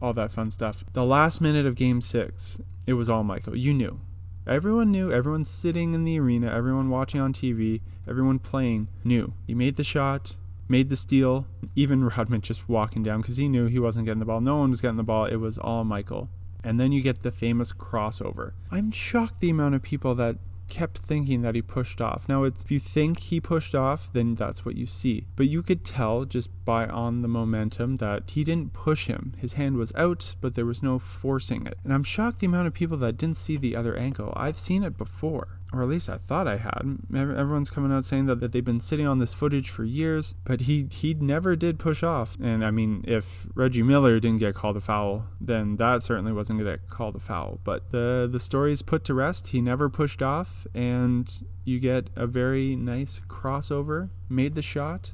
all 0.00 0.12
that 0.14 0.30
fun 0.30 0.50
stuff. 0.50 0.84
The 0.92 1.04
last 1.04 1.40
minute 1.40 1.66
of 1.66 1.74
game 1.74 2.00
six, 2.00 2.60
it 2.86 2.94
was 2.94 3.08
all 3.08 3.24
Michael. 3.24 3.56
You 3.56 3.74
knew. 3.74 4.00
Everyone 4.46 4.92
knew, 4.92 5.10
everyone 5.10 5.44
sitting 5.44 5.92
in 5.94 6.04
the 6.04 6.20
arena, 6.20 6.52
everyone 6.52 6.88
watching 6.88 7.20
on 7.20 7.32
TV, 7.32 7.80
everyone 8.06 8.38
playing 8.38 8.88
knew. 9.02 9.32
He 9.46 9.54
made 9.54 9.76
the 9.76 9.82
shot, 9.82 10.36
made 10.68 10.88
the 10.88 10.96
steal, 10.96 11.46
even 11.74 12.04
Rodman 12.16 12.42
just 12.42 12.68
walking 12.68 13.02
down 13.02 13.22
because 13.22 13.38
he 13.38 13.48
knew 13.48 13.66
he 13.66 13.80
wasn't 13.80 14.06
getting 14.06 14.20
the 14.20 14.24
ball. 14.24 14.40
No 14.40 14.58
one 14.58 14.70
was 14.70 14.80
getting 14.80 14.98
the 14.98 15.02
ball. 15.02 15.24
It 15.24 15.36
was 15.36 15.58
all 15.58 15.82
Michael. 15.84 16.28
And 16.62 16.78
then 16.78 16.92
you 16.92 17.00
get 17.00 17.20
the 17.20 17.32
famous 17.32 17.72
crossover. 17.72 18.52
I'm 18.70 18.90
shocked 18.90 19.40
the 19.40 19.50
amount 19.50 19.74
of 19.74 19.82
people 19.82 20.14
that 20.16 20.36
kept 20.68 20.98
thinking 20.98 21.42
that 21.42 21.54
he 21.54 21.62
pushed 21.62 22.00
off. 22.00 22.28
Now, 22.28 22.44
if 22.44 22.70
you 22.70 22.78
think 22.78 23.20
he 23.20 23.40
pushed 23.40 23.74
off, 23.74 24.12
then 24.12 24.34
that's 24.34 24.64
what 24.64 24.76
you 24.76 24.86
see. 24.86 25.26
But 25.36 25.48
you 25.48 25.62
could 25.62 25.84
tell 25.84 26.24
just 26.24 26.50
by 26.64 26.86
on 26.86 27.22
the 27.22 27.28
momentum 27.28 27.96
that 27.96 28.30
he 28.30 28.44
didn't 28.44 28.72
push 28.72 29.06
him. 29.06 29.34
His 29.38 29.54
hand 29.54 29.76
was 29.76 29.94
out, 29.94 30.36
but 30.40 30.54
there 30.54 30.66
was 30.66 30.82
no 30.82 30.98
forcing 30.98 31.66
it. 31.66 31.78
And 31.84 31.92
I'm 31.92 32.04
shocked 32.04 32.40
the 32.40 32.46
amount 32.46 32.66
of 32.66 32.74
people 32.74 32.96
that 32.98 33.16
didn't 33.16 33.36
see 33.36 33.56
the 33.56 33.76
other 33.76 33.96
ankle. 33.96 34.32
I've 34.36 34.58
seen 34.58 34.82
it 34.82 34.96
before 34.96 35.60
or 35.72 35.82
at 35.82 35.88
least 35.88 36.08
I 36.08 36.16
thought 36.16 36.46
I 36.46 36.58
had. 36.58 36.98
Everyone's 37.12 37.70
coming 37.70 37.92
out 37.92 38.04
saying 38.04 38.26
that, 38.26 38.40
that 38.40 38.52
they've 38.52 38.64
been 38.64 38.80
sitting 38.80 39.06
on 39.06 39.18
this 39.18 39.34
footage 39.34 39.68
for 39.68 39.84
years, 39.84 40.34
but 40.44 40.62
he 40.62 40.86
he 40.90 41.14
never 41.14 41.56
did 41.56 41.78
push 41.78 42.02
off. 42.02 42.36
And 42.40 42.64
I 42.64 42.70
mean, 42.70 43.04
if 43.06 43.48
Reggie 43.54 43.82
Miller 43.82 44.20
didn't 44.20 44.40
get 44.40 44.54
called 44.54 44.76
a 44.76 44.80
foul, 44.80 45.24
then 45.40 45.76
that 45.76 46.02
certainly 46.02 46.32
wasn't 46.32 46.60
going 46.60 46.70
to 46.70 46.78
get 46.78 46.88
called 46.88 47.16
a 47.16 47.20
foul. 47.20 47.60
But 47.64 47.90
the 47.90 48.28
the 48.30 48.40
story 48.40 48.72
is 48.72 48.82
put 48.82 49.04
to 49.04 49.14
rest. 49.14 49.48
He 49.48 49.60
never 49.60 49.88
pushed 49.88 50.22
off, 50.22 50.66
and 50.74 51.32
you 51.64 51.80
get 51.80 52.10
a 52.14 52.26
very 52.26 52.76
nice 52.76 53.20
crossover. 53.28 54.10
Made 54.28 54.54
the 54.54 54.62
shot. 54.62 55.12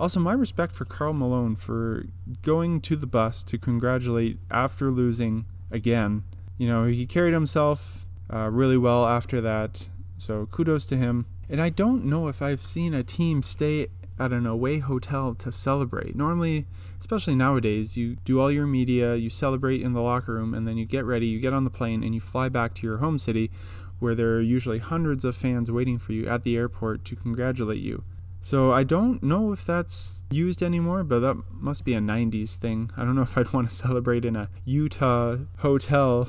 Also, 0.00 0.18
my 0.18 0.32
respect 0.32 0.74
for 0.74 0.84
Karl 0.84 1.12
Malone 1.12 1.54
for 1.54 2.06
going 2.42 2.80
to 2.80 2.96
the 2.96 3.06
bus 3.06 3.44
to 3.44 3.56
congratulate 3.56 4.38
after 4.50 4.90
losing 4.90 5.44
again. 5.70 6.24
You 6.58 6.68
know, 6.68 6.86
he 6.86 7.06
carried 7.06 7.32
himself 7.32 8.03
uh, 8.32 8.50
really 8.50 8.76
well 8.76 9.06
after 9.06 9.40
that. 9.40 9.88
So 10.16 10.46
kudos 10.46 10.86
to 10.86 10.96
him. 10.96 11.26
And 11.48 11.60
I 11.60 11.68
don't 11.68 12.04
know 12.04 12.28
if 12.28 12.40
I've 12.40 12.60
seen 12.60 12.94
a 12.94 13.02
team 13.02 13.42
stay 13.42 13.88
at 14.18 14.32
an 14.32 14.46
away 14.46 14.78
hotel 14.78 15.34
to 15.34 15.50
celebrate. 15.50 16.14
Normally, 16.14 16.66
especially 17.00 17.34
nowadays, 17.34 17.96
you 17.96 18.16
do 18.24 18.40
all 18.40 18.50
your 18.50 18.66
media, 18.66 19.14
you 19.16 19.28
celebrate 19.28 19.82
in 19.82 19.92
the 19.92 20.00
locker 20.00 20.34
room, 20.34 20.54
and 20.54 20.66
then 20.66 20.76
you 20.76 20.86
get 20.86 21.04
ready, 21.04 21.26
you 21.26 21.40
get 21.40 21.52
on 21.52 21.64
the 21.64 21.70
plane, 21.70 22.02
and 22.02 22.14
you 22.14 22.20
fly 22.20 22.48
back 22.48 22.74
to 22.74 22.86
your 22.86 22.98
home 22.98 23.18
city 23.18 23.50
where 23.98 24.14
there 24.14 24.34
are 24.34 24.40
usually 24.40 24.78
hundreds 24.78 25.24
of 25.24 25.36
fans 25.36 25.70
waiting 25.70 25.98
for 25.98 26.12
you 26.12 26.28
at 26.28 26.42
the 26.42 26.56
airport 26.56 27.04
to 27.06 27.16
congratulate 27.16 27.78
you. 27.78 28.04
So 28.40 28.72
I 28.72 28.84
don't 28.84 29.22
know 29.22 29.52
if 29.52 29.64
that's 29.64 30.24
used 30.30 30.62
anymore, 30.62 31.02
but 31.02 31.20
that 31.20 31.36
must 31.50 31.84
be 31.84 31.94
a 31.94 32.00
90s 32.00 32.56
thing. 32.56 32.90
I 32.96 33.04
don't 33.04 33.16
know 33.16 33.22
if 33.30 33.38
I'd 33.38 33.52
want 33.52 33.68
to 33.68 33.74
celebrate 33.74 34.24
in 34.24 34.36
a 34.36 34.50
Utah 34.64 35.38
hotel 35.58 36.28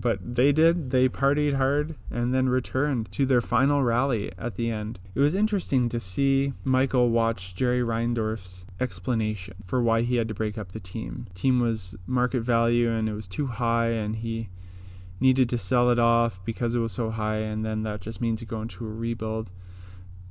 but 0.00 0.18
they 0.22 0.52
did. 0.52 0.90
They 0.90 1.08
partied 1.08 1.54
hard 1.54 1.96
and 2.10 2.32
then 2.32 2.48
returned 2.48 3.10
to 3.12 3.26
their 3.26 3.40
final 3.40 3.82
rally 3.82 4.32
at 4.38 4.54
the 4.54 4.70
end. 4.70 4.98
It 5.14 5.20
was 5.20 5.34
interesting 5.34 5.88
to 5.88 6.00
see 6.00 6.52
Michael 6.64 7.10
watch 7.10 7.54
Jerry 7.54 7.80
Reinsdorf's 7.80 8.66
explanation 8.80 9.56
for 9.64 9.82
why 9.82 10.02
he 10.02 10.16
had 10.16 10.28
to 10.28 10.34
break 10.34 10.56
up 10.56 10.72
the 10.72 10.80
team. 10.80 11.26
Team 11.34 11.60
was 11.60 11.96
market 12.06 12.40
value 12.40 12.90
and 12.90 13.08
it 13.08 13.14
was 13.14 13.26
too 13.26 13.46
high 13.46 13.88
and 13.88 14.16
he 14.16 14.48
needed 15.20 15.48
to 15.50 15.58
sell 15.58 15.90
it 15.90 15.98
off 15.98 16.44
because 16.44 16.74
it 16.74 16.78
was 16.78 16.92
so 16.92 17.10
high 17.10 17.38
and 17.38 17.64
then 17.64 17.82
that 17.82 18.00
just 18.00 18.20
means 18.20 18.40
you 18.40 18.46
go 18.46 18.62
into 18.62 18.86
a 18.86 18.90
rebuild. 18.90 19.50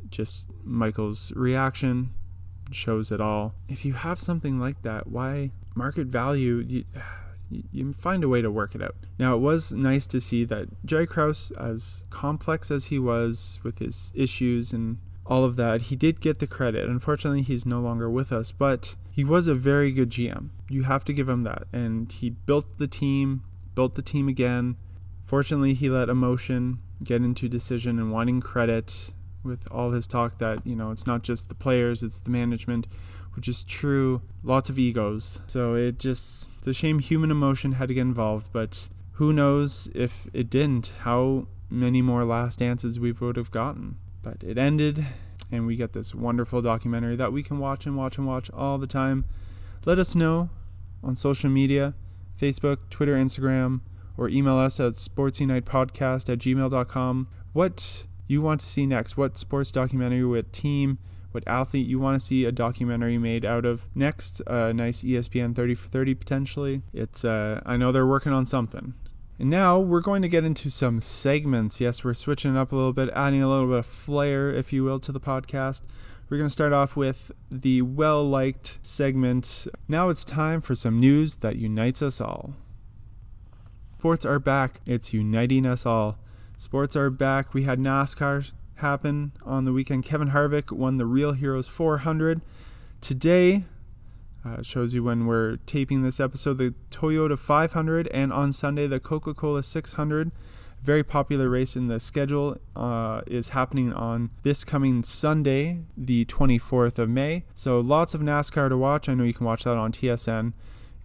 Just 0.10 0.50
Michael's 0.64 1.34
reaction 1.34 2.12
shows 2.72 3.12
it 3.12 3.20
all. 3.20 3.54
If 3.68 3.84
you 3.84 3.94
have 3.94 4.20
something 4.20 4.60
like 4.60 4.82
that, 4.84 5.08
why 5.08 5.52
market 5.76 6.08
value 6.08 6.66
you, 6.68 6.86
you 7.50 7.94
find 7.94 8.24
a 8.24 8.30
way 8.30 8.42
to 8.42 8.52
work 8.52 8.76
it 8.76 8.82
out. 8.82 8.96
Now, 9.18 9.36
it 9.36 9.40
was 9.40 9.74
nice 9.74 10.08
to 10.08 10.20
see 10.20 10.44
that 10.46 10.68
Jerry 10.86 11.08
Krause, 11.08 11.52
as 11.52 12.06
complex 12.10 12.70
as 12.72 12.86
he 12.86 13.00
was 13.00 13.60
with 13.64 13.80
his 13.80 14.12
issues 14.16 14.74
and 14.74 14.98
all 15.26 15.44
of 15.44 15.56
that, 15.58 15.84
he 15.84 15.96
did 15.96 16.22
get 16.22 16.40
the 16.40 16.48
credit. 16.48 16.90
Unfortunately, 16.90 17.42
he's 17.42 17.66
no 17.66 17.80
longer 17.80 18.10
with 18.10 18.32
us, 18.32 18.52
but 18.52 18.96
he 19.12 19.24
was 19.24 19.48
a 19.48 19.56
very 19.56 19.92
good 19.92 20.10
GM. 20.10 20.50
You 20.70 20.84
have 20.84 21.04
to 21.06 21.14
give 21.14 21.28
him 21.28 21.42
that. 21.44 21.64
And 21.74 22.12
he 22.12 22.30
built 22.30 22.78
the 22.78 22.88
team, 22.88 23.44
built 23.76 23.96
the 23.96 24.02
team 24.02 24.28
again. 24.28 24.78
Fortunately, 25.26 25.74
he 25.74 25.90
let 25.90 26.10
emotion 26.10 26.80
get 27.04 27.22
into 27.22 27.50
decision 27.50 28.00
and 28.00 28.12
wanting 28.12 28.42
credit 28.42 29.14
with 29.48 29.68
all 29.72 29.92
his 29.92 30.06
talk 30.08 30.38
that, 30.40 30.66
you 30.66 30.76
know, 30.76 30.92
it's 30.92 31.08
not 31.08 31.24
just 31.24 31.50
the 31.50 31.56
players, 31.56 32.04
it's 32.04 32.20
the 32.20 32.30
management 32.30 32.88
which 33.38 33.48
is 33.48 33.64
true. 33.64 34.24
Lots 34.42 34.68
of 34.68 34.80
egos. 34.80 35.42
So 35.46 35.76
it 35.76 36.00
just, 36.00 36.50
it's 36.58 36.68
a 36.68 36.74
shame 36.74 36.98
human 36.98 37.30
emotion 37.30 37.74
had 37.74 37.88
to 37.90 37.94
get 37.94 38.02
involved, 38.02 38.50
but 38.52 38.90
who 39.14 39.32
knows 39.32 39.90
if 39.94 40.28
it 40.34 40.50
didn't, 40.50 40.94
how 41.02 41.48
many 41.70 42.02
more 42.02 42.26
last 42.26 42.60
dances 42.60 43.00
we 43.00 43.12
would 43.12 43.36
have 43.36 43.52
gotten. 43.52 43.98
But 44.24 44.44
it 44.44 44.58
ended, 44.58 45.06
and 45.52 45.68
we 45.68 45.76
get 45.76 45.94
this 45.94 46.16
wonderful 46.16 46.64
documentary 46.64 47.16
that 47.16 47.32
we 47.32 47.44
can 47.44 47.60
watch 47.60 47.86
and 47.86 47.96
watch 47.96 48.18
and 48.18 48.26
watch 48.26 48.50
all 48.50 48.80
the 48.80 48.88
time. 48.88 49.26
Let 49.86 50.00
us 50.00 50.16
know 50.16 50.50
on 51.04 51.16
social 51.16 51.52
media 51.52 51.94
Facebook, 52.42 52.90
Twitter, 52.90 53.16
Instagram, 53.16 53.82
or 54.18 54.30
email 54.30 54.58
us 54.58 54.80
at 54.80 54.94
sportsunitepodcast 54.94 56.28
at 56.28 56.40
gmail.com 56.40 57.28
what 57.54 58.08
you 58.28 58.42
want 58.42 58.60
to 58.62 58.66
see 58.66 58.86
next. 58.86 59.18
What 59.18 59.38
sports 59.38 59.72
documentary, 59.72 60.26
what 60.26 60.54
team, 60.54 61.00
what 61.32 61.48
athlete 61.48 61.88
you 61.88 62.00
want 62.00 62.20
to 62.20 62.26
see 62.26 62.46
a 62.46 62.52
documentary 62.52 63.18
made 63.18 63.46
out 63.46 63.66
of. 63.66 63.88
Next, 63.96 64.42
a 64.42 64.54
uh, 64.54 64.72
nice 64.74 65.04
ESPN 65.04 65.56
30 65.56 65.76
for 65.76 65.88
30 65.88 66.16
potentially. 66.16 66.82
It's 66.94 67.24
uh, 67.24 67.62
I 67.66 67.78
know 67.78 67.92
they're 67.92 68.06
working 68.06 68.34
on 68.34 68.46
something. 68.46 68.94
And 69.40 69.50
now 69.50 69.80
we're 69.80 70.02
going 70.02 70.24
to 70.24 70.28
get 70.28 70.44
into 70.44 70.70
some 70.70 71.00
segments. 71.00 71.80
Yes, 71.80 72.04
we're 72.04 72.16
switching 72.16 72.58
up 72.58 72.72
a 72.72 72.76
little 72.76 72.94
bit, 72.94 73.10
adding 73.14 73.44
a 73.44 73.50
little 73.50 73.68
bit 73.68 73.80
of 73.80 73.86
flair, 73.86 74.50
if 74.50 74.74
you 74.74 74.84
will, 74.84 75.00
to 75.00 75.12
the 75.12 75.20
podcast. 75.20 75.84
We're 76.30 76.38
going 76.38 76.50
to 76.50 76.54
start 76.54 76.74
off 76.74 76.96
with 76.96 77.32
the 77.52 77.84
well 77.84 78.28
liked 78.28 78.80
segment. 78.82 79.68
Now 79.88 80.10
it's 80.10 80.26
time 80.26 80.60
for 80.62 80.76
some 80.76 81.00
news 81.00 81.38
that 81.38 81.56
unites 81.56 82.02
us 82.02 82.20
all. 82.20 82.56
Sports 84.00 84.26
are 84.26 84.40
back. 84.40 84.82
It's 84.88 85.14
uniting 85.14 85.66
us 85.66 85.86
all. 85.86 86.18
Sports 86.60 86.96
are 86.96 87.12
back. 87.12 87.54
We 87.54 87.64
had 87.64 87.78
NASCAR 87.78 88.52
happen 88.78 89.32
on 89.46 89.66
the 89.66 89.72
weekend. 89.72 90.06
Kevin 90.06 90.30
Harvick 90.30 90.72
won 90.72 90.98
the 90.98 91.06
Real 91.06 91.34
Heroes 91.34 91.68
400. 91.68 92.42
Today, 93.00 93.66
uh, 94.44 94.64
shows 94.64 94.96
you 94.96 95.04
when 95.04 95.28
we're 95.28 95.58
taping 95.68 96.02
this 96.02 96.20
episode, 96.20 96.58
the 96.58 96.74
Toyota 96.90 97.38
500, 97.38 98.08
and 98.08 98.34
on 98.34 98.52
Sunday, 98.52 98.88
the 98.88 99.00
Coca 99.00 99.36
Cola 99.36 99.62
600. 99.62 100.32
Very 100.82 101.04
popular 101.04 101.48
race 101.48 101.76
in 101.76 101.90
the 101.90 102.00
schedule 102.00 102.58
uh, 102.76 103.22
is 103.28 103.50
happening 103.50 103.94
on 103.94 104.32
this 104.42 104.64
coming 104.64 105.04
Sunday, 105.04 105.84
the 105.96 106.26
24th 106.26 106.98
of 106.98 107.08
May. 107.08 107.46
So 107.54 107.80
lots 107.80 108.16
of 108.16 108.22
NASCAR 108.22 108.70
to 108.70 108.78
watch. 108.78 109.08
I 109.08 109.14
know 109.14 109.26
you 109.26 109.34
can 109.34 109.46
watch 109.46 109.64
that 109.66 109.78
on 109.78 109.92
TSN, 109.92 110.54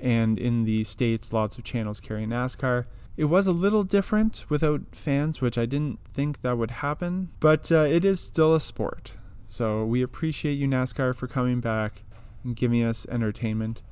and 0.01 0.39
in 0.39 0.65
the 0.65 0.85
States, 0.85 1.31
lots 1.31 1.59
of 1.59 1.65
channels 1.65 2.01
carry 2.01 2.25
NASCAR. 2.25 2.87
It 3.17 3.27
was 3.27 3.47
a 3.47 3.53
little 3.53 3.85
different 3.85 4.47
without 4.49 4.83
fans, 4.93 5.41
which 5.41 5.59
I 5.59 5.67
didn't 5.67 5.99
think 6.13 6.41
that 6.41 6.57
would 6.57 6.71
happen, 6.71 7.31
but 7.41 7.71
uh, 7.71 7.85
it 7.85 8.05
is 8.05 8.21
still 8.21 8.55
a 8.55 8.61
sport. 8.61 9.19
So 9.47 9.85
we 9.85 10.01
appreciate 10.01 10.55
you, 10.55 10.67
NASCAR, 10.67 11.15
for 11.15 11.27
coming 11.27 11.61
back 11.61 12.05
and 12.43 12.57
giving 12.57 12.83
us 12.83 13.07
entertainment. 13.11 13.83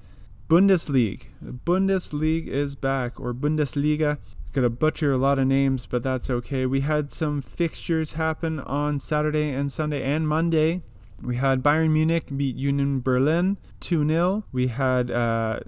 Bundesliga. 0.49 1.27
Bundesliga 1.43 2.49
is 2.49 2.75
back, 2.75 3.21
or 3.21 3.35
Bundesliga. 3.35 4.19
Gonna 4.53 4.71
butcher 4.71 5.13
a 5.13 5.19
lot 5.19 5.39
of 5.39 5.47
names, 5.47 5.87
but 5.87 6.03
that's 6.03 6.31
okay. 6.31 6.67
We 6.67 6.81
had 6.81 7.13
some 7.13 7.41
fixtures 7.41 8.15
happen 8.15 8.59
on 8.59 8.99
Saturday 8.99 9.51
and 9.51 9.71
Sunday 9.71 10.03
and 10.03 10.27
Monday. 10.27 10.83
We 11.23 11.37
had 11.37 11.63
Bayern 11.63 11.91
Munich 11.91 12.37
beat 12.37 12.57
Union 12.57 13.01
Berlin 13.01 13.59
2 13.81 14.09
0. 14.09 14.45
We 14.51 14.69
had 14.69 15.11
uh, 15.11 15.61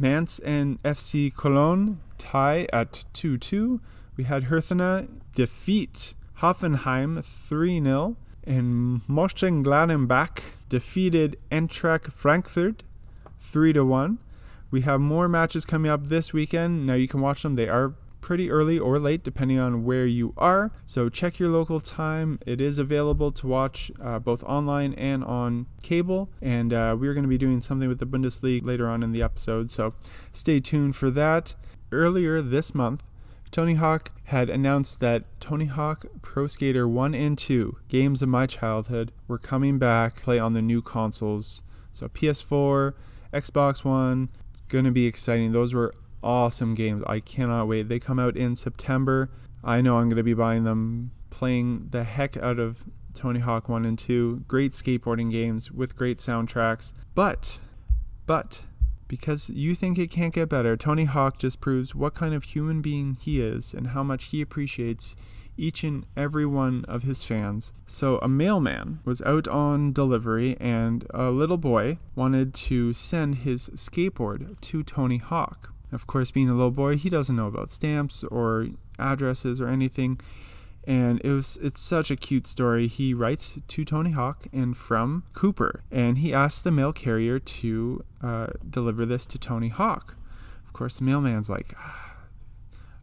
and 0.00 0.82
FC 0.82 1.34
Cologne 1.34 2.00
tie 2.20 2.68
at 2.72 3.04
2 3.14 3.38
2. 3.38 3.80
We 4.16 4.24
had 4.24 4.44
Hertha 4.44 5.08
defeat 5.34 6.14
Hoffenheim 6.38 7.24
3 7.24 7.82
0. 7.82 8.16
And 8.44 9.02
Mönchengladbach 9.08 10.40
defeated 10.68 11.36
Eintracht 11.50 12.12
Frankfurt 12.12 12.84
3 13.40 13.72
1. 13.72 14.18
We 14.70 14.82
have 14.82 15.00
more 15.00 15.28
matches 15.28 15.64
coming 15.64 15.90
up 15.90 16.06
this 16.06 16.32
weekend. 16.32 16.86
Now 16.86 16.94
you 16.94 17.08
can 17.08 17.20
watch 17.20 17.42
them. 17.42 17.56
They 17.56 17.68
are 17.68 17.94
pretty 18.20 18.50
early 18.50 18.78
or 18.78 18.98
late, 18.98 19.22
depending 19.24 19.58
on 19.58 19.84
where 19.84 20.06
you 20.06 20.32
are. 20.36 20.70
So 20.86 21.08
check 21.08 21.38
your 21.38 21.48
local 21.48 21.80
time. 21.80 22.38
It 22.46 22.60
is 22.60 22.78
available 22.78 23.30
to 23.32 23.46
watch 23.46 23.90
uh, 24.02 24.18
both 24.18 24.42
online 24.44 24.94
and 24.94 25.24
on 25.24 25.66
cable. 25.82 26.30
And 26.40 26.72
uh, 26.72 26.96
we're 26.98 27.14
going 27.14 27.24
to 27.24 27.28
be 27.28 27.38
doing 27.38 27.60
something 27.60 27.88
with 27.88 27.98
the 27.98 28.06
Bundesliga 28.06 28.64
later 28.64 28.88
on 28.88 29.02
in 29.02 29.12
the 29.12 29.22
episode. 29.22 29.70
So 29.70 29.94
stay 30.32 30.60
tuned 30.60 30.96
for 30.96 31.10
that. 31.10 31.54
Earlier 31.92 32.40
this 32.40 32.74
month, 32.74 33.02
Tony 33.50 33.74
Hawk 33.74 34.12
had 34.24 34.48
announced 34.48 35.00
that 35.00 35.24
Tony 35.40 35.64
Hawk 35.64 36.06
Pro 36.22 36.46
Skater 36.46 36.86
1 36.86 37.14
and 37.14 37.36
2, 37.36 37.78
games 37.88 38.22
of 38.22 38.28
my 38.28 38.46
childhood, 38.46 39.10
were 39.26 39.38
coming 39.38 39.78
back 39.78 40.22
play 40.22 40.38
on 40.38 40.52
the 40.52 40.62
new 40.62 40.82
consoles. 40.82 41.62
So 41.92 42.08
PS4, 42.08 42.94
Xbox 43.32 43.84
One, 43.84 44.28
it's 44.50 44.60
going 44.62 44.84
to 44.84 44.92
be 44.92 45.06
exciting. 45.06 45.50
Those 45.50 45.74
were 45.74 45.92
awesome 46.22 46.74
games. 46.74 47.02
I 47.08 47.18
cannot 47.18 47.66
wait. 47.66 47.88
They 47.88 47.98
come 47.98 48.20
out 48.20 48.36
in 48.36 48.54
September. 48.54 49.30
I 49.64 49.80
know 49.80 49.96
I'm 49.96 50.08
going 50.08 50.16
to 50.16 50.22
be 50.22 50.34
buying 50.34 50.62
them, 50.62 51.10
playing 51.30 51.88
the 51.90 52.04
heck 52.04 52.36
out 52.36 52.60
of 52.60 52.84
Tony 53.14 53.40
Hawk 53.40 53.68
1 53.68 53.84
and 53.84 53.98
2. 53.98 54.44
Great 54.46 54.72
skateboarding 54.72 55.30
games 55.30 55.72
with 55.72 55.96
great 55.96 56.18
soundtracks. 56.18 56.92
But, 57.16 57.58
but, 58.26 58.66
because 59.10 59.50
you 59.50 59.74
think 59.74 59.98
it 59.98 60.08
can't 60.08 60.32
get 60.32 60.48
better, 60.48 60.76
Tony 60.76 61.04
Hawk 61.04 61.36
just 61.36 61.60
proves 61.60 61.96
what 61.96 62.14
kind 62.14 62.32
of 62.32 62.44
human 62.44 62.80
being 62.80 63.16
he 63.20 63.40
is 63.40 63.74
and 63.74 63.88
how 63.88 64.04
much 64.04 64.26
he 64.26 64.40
appreciates 64.40 65.16
each 65.56 65.82
and 65.82 66.06
every 66.16 66.46
one 66.46 66.84
of 66.86 67.02
his 67.02 67.24
fans. 67.24 67.72
So, 67.88 68.18
a 68.18 68.28
mailman 68.28 69.00
was 69.04 69.20
out 69.22 69.48
on 69.48 69.92
delivery, 69.92 70.56
and 70.60 71.04
a 71.10 71.30
little 71.30 71.56
boy 71.56 71.98
wanted 72.14 72.54
to 72.54 72.92
send 72.92 73.38
his 73.38 73.68
skateboard 73.70 74.60
to 74.60 74.84
Tony 74.84 75.18
Hawk. 75.18 75.74
Of 75.90 76.06
course, 76.06 76.30
being 76.30 76.48
a 76.48 76.54
little 76.54 76.70
boy, 76.70 76.96
he 76.96 77.10
doesn't 77.10 77.34
know 77.34 77.48
about 77.48 77.68
stamps 77.68 78.22
or 78.22 78.68
addresses 78.96 79.60
or 79.60 79.66
anything. 79.66 80.20
And 80.84 81.20
it 81.22 81.30
was 81.30 81.58
it's 81.62 81.80
such 81.80 82.10
a 82.10 82.16
cute 82.16 82.46
story. 82.46 82.86
He 82.86 83.12
writes 83.12 83.58
to 83.66 83.84
Tony 83.84 84.12
Hawk 84.12 84.46
and 84.52 84.76
from 84.76 85.24
Cooper, 85.34 85.82
and 85.90 86.18
he 86.18 86.32
asks 86.32 86.60
the 86.60 86.70
mail 86.70 86.92
carrier 86.92 87.38
to 87.38 88.04
uh, 88.22 88.46
deliver 88.68 89.04
this 89.04 89.26
to 89.26 89.38
Tony 89.38 89.68
Hawk. 89.68 90.16
Of 90.66 90.72
course, 90.72 90.98
the 90.98 91.04
mailman's 91.04 91.50
like, 91.50 91.74
ah, 91.78 92.14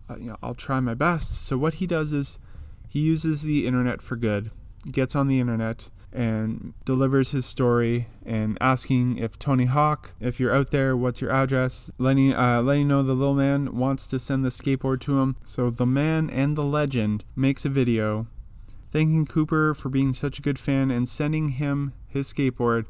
uh, 0.09 0.15
you 0.17 0.29
know, 0.29 0.37
I'll 0.41 0.55
try 0.55 0.79
my 0.79 0.95
best. 0.95 1.45
So 1.45 1.57
what 1.57 1.75
he 1.75 1.87
does 1.87 2.13
is 2.13 2.39
he 2.87 2.99
uses 2.99 3.43
the 3.43 3.67
internet 3.67 4.01
for 4.01 4.15
good. 4.15 4.51
Gets 4.91 5.15
on 5.15 5.27
the 5.27 5.39
internet, 5.39 5.89
and 6.13 6.73
delivers 6.85 7.31
his 7.31 7.45
story 7.45 8.07
and 8.25 8.57
asking 8.61 9.17
if 9.17 9.37
Tony 9.37 9.65
Hawk, 9.65 10.13
if 10.19 10.39
you're 10.39 10.55
out 10.55 10.71
there, 10.71 10.95
what's 10.95 11.21
your 11.21 11.31
address? 11.31 11.91
Letting 11.97 12.33
uh, 12.33 12.61
letting 12.61 12.87
know 12.87 13.03
the 13.03 13.13
little 13.13 13.35
man 13.35 13.75
wants 13.75 14.07
to 14.07 14.19
send 14.19 14.43
the 14.45 14.49
skateboard 14.49 15.01
to 15.01 15.19
him. 15.19 15.35
So 15.45 15.69
the 15.69 15.85
man 15.85 16.29
and 16.29 16.55
the 16.55 16.63
legend 16.63 17.23
makes 17.35 17.65
a 17.65 17.69
video 17.69 18.27
thanking 18.91 19.25
Cooper 19.25 19.73
for 19.73 19.89
being 19.89 20.13
such 20.13 20.39
a 20.39 20.41
good 20.41 20.57
fan 20.57 20.91
and 20.91 21.07
sending 21.07 21.49
him 21.49 21.93
his 22.07 22.31
skateboard 22.33 22.85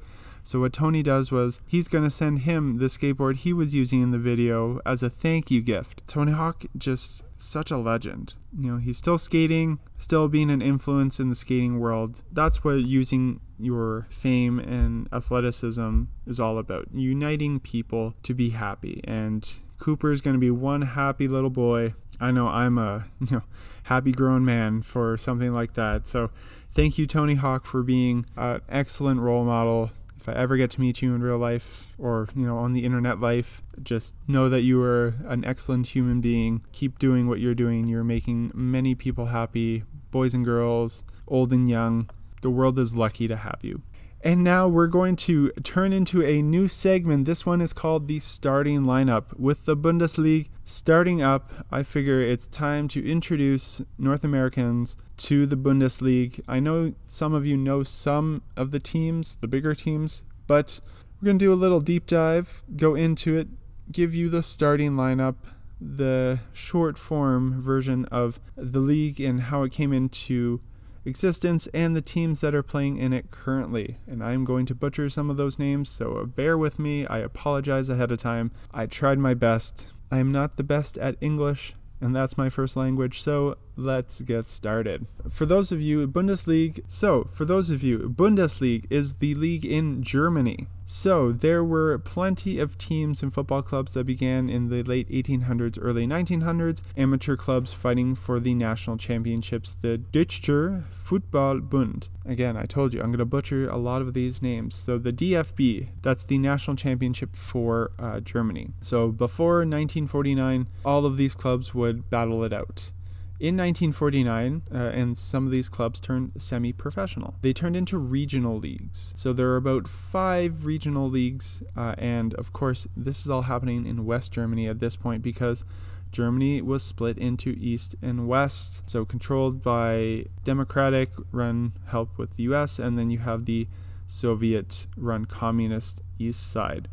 so 0.47 0.61
what 0.61 0.71
Tony 0.71 1.03
does 1.03 1.29
was 1.29 1.59
he's 1.67 1.89
going 1.89 2.05
to 2.05 2.09
send 2.09 2.43
him 2.43 2.77
the 2.77 2.85
skateboard 2.85 3.35
he 3.35 3.51
was 3.51 3.75
using 3.75 4.01
in 4.01 4.11
the 4.11 4.17
video 4.17 4.79
as 4.85 5.03
a 5.03 5.09
thank 5.09 5.51
you 5.51 5.61
gift. 5.61 6.03
Tony 6.07 6.31
Hawk 6.31 6.63
just 6.77 7.25
such 7.37 7.69
a 7.69 7.75
legend. 7.75 8.35
You 8.57 8.71
know, 8.71 8.77
he's 8.77 8.97
still 8.97 9.17
skating, 9.17 9.79
still 9.97 10.29
being 10.29 10.49
an 10.49 10.61
influence 10.61 11.19
in 11.19 11.27
the 11.27 11.35
skating 11.35 11.81
world. 11.81 12.23
That's 12.31 12.63
what 12.63 12.75
using 12.75 13.41
your 13.59 14.07
fame 14.09 14.57
and 14.57 15.09
athleticism 15.11 16.03
is 16.25 16.39
all 16.39 16.57
about. 16.57 16.87
Uniting 16.93 17.59
people 17.59 18.13
to 18.23 18.33
be 18.33 18.51
happy 18.51 19.01
and 19.03 19.45
Cooper 19.79 20.13
is 20.13 20.21
going 20.21 20.35
to 20.35 20.39
be 20.39 20.49
one 20.49 20.83
happy 20.83 21.27
little 21.27 21.49
boy. 21.49 21.93
I 22.21 22.31
know 22.31 22.47
I'm 22.47 22.77
a 22.77 23.07
you 23.19 23.35
know 23.35 23.43
happy 23.83 24.13
grown 24.13 24.45
man 24.45 24.81
for 24.81 25.17
something 25.17 25.53
like 25.53 25.73
that. 25.73 26.07
So 26.07 26.31
thank 26.71 26.97
you 26.97 27.05
Tony 27.05 27.35
Hawk 27.35 27.65
for 27.65 27.83
being 27.83 28.25
an 28.37 28.61
excellent 28.69 29.19
role 29.19 29.43
model 29.43 29.91
if 30.19 30.27
I 30.27 30.33
ever 30.33 30.57
get 30.57 30.71
to 30.71 30.81
meet 30.81 31.01
you 31.01 31.13
in 31.13 31.21
real 31.21 31.37
life 31.37 31.87
or, 31.97 32.27
you 32.35 32.45
know, 32.45 32.57
on 32.57 32.73
the 32.73 32.83
internet 32.83 33.19
life, 33.19 33.61
just 33.81 34.15
know 34.27 34.49
that 34.49 34.61
you 34.61 34.81
are 34.81 35.15
an 35.25 35.45
excellent 35.45 35.87
human 35.87 36.21
being. 36.21 36.65
Keep 36.71 36.99
doing 36.99 37.27
what 37.27 37.39
you're 37.39 37.55
doing. 37.55 37.87
You're 37.87 38.03
making 38.03 38.51
many 38.53 38.95
people 38.95 39.27
happy, 39.27 39.83
boys 40.11 40.33
and 40.33 40.43
girls, 40.43 41.03
old 41.27 41.53
and 41.53 41.69
young. 41.69 42.09
The 42.41 42.49
world 42.49 42.77
is 42.79 42.95
lucky 42.95 43.27
to 43.27 43.35
have 43.35 43.59
you. 43.61 43.81
And 44.21 44.43
now 44.43 44.67
we're 44.67 44.87
going 44.87 45.15
to 45.17 45.51
turn 45.63 45.93
into 45.93 46.23
a 46.23 46.41
new 46.41 46.67
segment. 46.67 47.25
This 47.25 47.45
one 47.45 47.61
is 47.61 47.71
called 47.71 48.07
the 48.07 48.19
starting 48.19 48.81
lineup. 48.81 49.37
With 49.37 49.65
the 49.65 49.77
Bundesliga 49.77 50.49
starting 50.65 51.21
up, 51.21 51.51
I 51.71 51.83
figure 51.83 52.19
it's 52.19 52.47
time 52.47 52.87
to 52.89 53.09
introduce 53.09 53.81
North 53.97 54.23
Americans 54.23 54.95
to 55.17 55.45
the 55.45 55.55
Bundesliga. 55.55 56.41
I 56.47 56.59
know 56.59 56.93
some 57.05 57.33
of 57.33 57.45
you 57.45 57.55
know 57.57 57.83
some 57.83 58.41
of 58.55 58.71
the 58.71 58.79
teams, 58.79 59.35
the 59.35 59.47
bigger 59.47 59.75
teams, 59.75 60.23
but 60.47 60.79
we're 61.21 61.27
going 61.27 61.39
to 61.39 61.45
do 61.45 61.53
a 61.53 61.55
little 61.55 61.79
deep 61.79 62.07
dive, 62.07 62.63
go 62.75 62.95
into 62.95 63.37
it, 63.37 63.47
give 63.91 64.15
you 64.15 64.29
the 64.29 64.43
starting 64.43 64.93
lineup, 64.93 65.35
the 65.79 66.39
short 66.53 66.97
form 66.97 67.61
version 67.61 68.05
of 68.05 68.39
the 68.55 68.79
league 68.79 69.21
and 69.21 69.41
how 69.41 69.63
it 69.63 69.71
came 69.71 69.93
into 69.93 70.59
existence 71.07 71.67
and 71.73 71.95
the 71.95 72.01
teams 72.01 72.41
that 72.41 72.53
are 72.53 72.61
playing 72.61 72.97
in 72.97 73.13
it 73.13 73.31
currently. 73.31 73.97
And 74.05 74.23
I'm 74.23 74.43
going 74.43 74.65
to 74.67 74.75
butcher 74.75 75.09
some 75.09 75.29
of 75.29 75.37
those 75.37 75.57
names, 75.57 75.89
so 75.89 76.17
uh, 76.17 76.25
bear 76.25 76.57
with 76.57 76.77
me. 76.77 77.07
I 77.07 77.19
apologize 77.19 77.89
ahead 77.89 78.11
of 78.11 78.19
time. 78.19 78.51
I 78.73 78.85
tried 78.85 79.17
my 79.17 79.33
best. 79.33 79.87
I 80.11 80.19
am 80.19 80.31
not 80.31 80.57
the 80.57 80.63
best 80.63 80.97
at 80.97 81.15
English, 81.21 81.73
and 81.99 82.15
that's 82.15 82.37
my 82.37 82.49
first 82.49 82.75
language, 82.75 83.21
so 83.21 83.57
let's 83.77 84.21
get 84.21 84.47
started. 84.47 85.07
For 85.29 85.45
those 85.45 85.71
of 85.71 85.81
you, 85.81 86.07
Bundesliga, 86.07 86.81
so 86.87 87.25
for 87.31 87.45
those 87.45 87.69
of 87.69 87.83
you, 87.83 88.13
Bundesliga 88.15 88.85
is 88.89 89.15
the 89.15 89.35
league 89.35 89.65
in 89.65 90.03
Germany. 90.03 90.67
So 90.89 91.33
there 91.33 91.65
were 91.65 91.97
plenty 91.97 92.59
of 92.59 92.77
teams 92.77 93.21
and 93.21 93.33
football 93.33 93.61
clubs 93.61 93.93
that 93.93 94.05
began 94.05 94.49
in 94.49 94.69
the 94.69 94.83
late 94.83 95.09
1800s, 95.09 95.77
early 95.81 96.07
1900s, 96.07 96.81
amateur 96.95 97.35
clubs 97.35 97.73
fighting 97.73 98.15
for 98.15 98.39
the 98.39 98.53
national 98.53 98.95
championships, 98.95 99.73
the 99.73 99.97
Deutscher 99.97 100.85
Fußballbund. 100.89 102.07
Again, 102.25 102.55
I 102.55 102.63
told 102.63 102.93
you 102.93 103.01
I'm 103.01 103.07
going 103.07 103.19
to 103.19 103.25
butcher 103.25 103.67
a 103.67 103.75
lot 103.75 104.01
of 104.01 104.13
these 104.13 104.41
names. 104.41 104.77
So 104.77 104.97
the 104.97 105.11
DFB, 105.11 105.89
that's 106.01 106.23
the 106.23 106.37
national 106.37 106.77
championship 106.77 107.35
for 107.35 107.91
uh, 107.99 108.21
Germany. 108.21 108.69
So 108.79 109.09
before 109.09 109.57
1949, 109.57 110.67
all 110.85 111.05
of 111.05 111.17
these 111.17 111.35
clubs 111.35 111.75
would 111.75 112.09
battle 112.09 112.45
it 112.45 112.53
out. 112.53 112.91
In 113.39 113.55
1949, 113.55 114.63
uh, 114.73 114.77
and 114.77 115.15
some 115.15 115.45
of 115.45 115.51
these 115.51 115.69
clubs 115.69 115.99
turned 115.99 116.31
semi 116.39 116.73
professional. 116.73 117.35
They 117.41 117.53
turned 117.53 117.75
into 117.75 117.99
regional 117.99 118.57
leagues. 118.57 119.13
So 119.15 119.31
there 119.31 119.49
are 119.49 119.57
about 119.57 119.87
five 119.87 120.65
regional 120.65 121.07
leagues, 121.07 121.61
uh, 121.75 121.93
and 121.99 122.33
of 122.33 122.51
course, 122.51 122.87
this 122.97 123.21
is 123.21 123.29
all 123.29 123.43
happening 123.43 123.85
in 123.85 124.07
West 124.07 124.31
Germany 124.31 124.67
at 124.67 124.79
this 124.79 124.95
point 124.95 125.21
because 125.21 125.63
Germany 126.11 126.63
was 126.63 126.81
split 126.81 127.19
into 127.19 127.55
East 127.59 127.95
and 128.01 128.27
West, 128.27 128.89
so 128.89 129.05
controlled 129.05 129.61
by 129.61 130.25
Democratic 130.43 131.11
run 131.31 131.73
help 131.87 132.17
with 132.17 132.37
the 132.37 132.43
US, 132.43 132.79
and 132.79 132.97
then 132.97 133.11
you 133.11 133.19
have 133.19 133.45
the 133.45 133.67
Soviet 134.07 134.87
run 134.97 135.25
communist 135.25 136.01
East 136.17 136.51
side. 136.51 136.87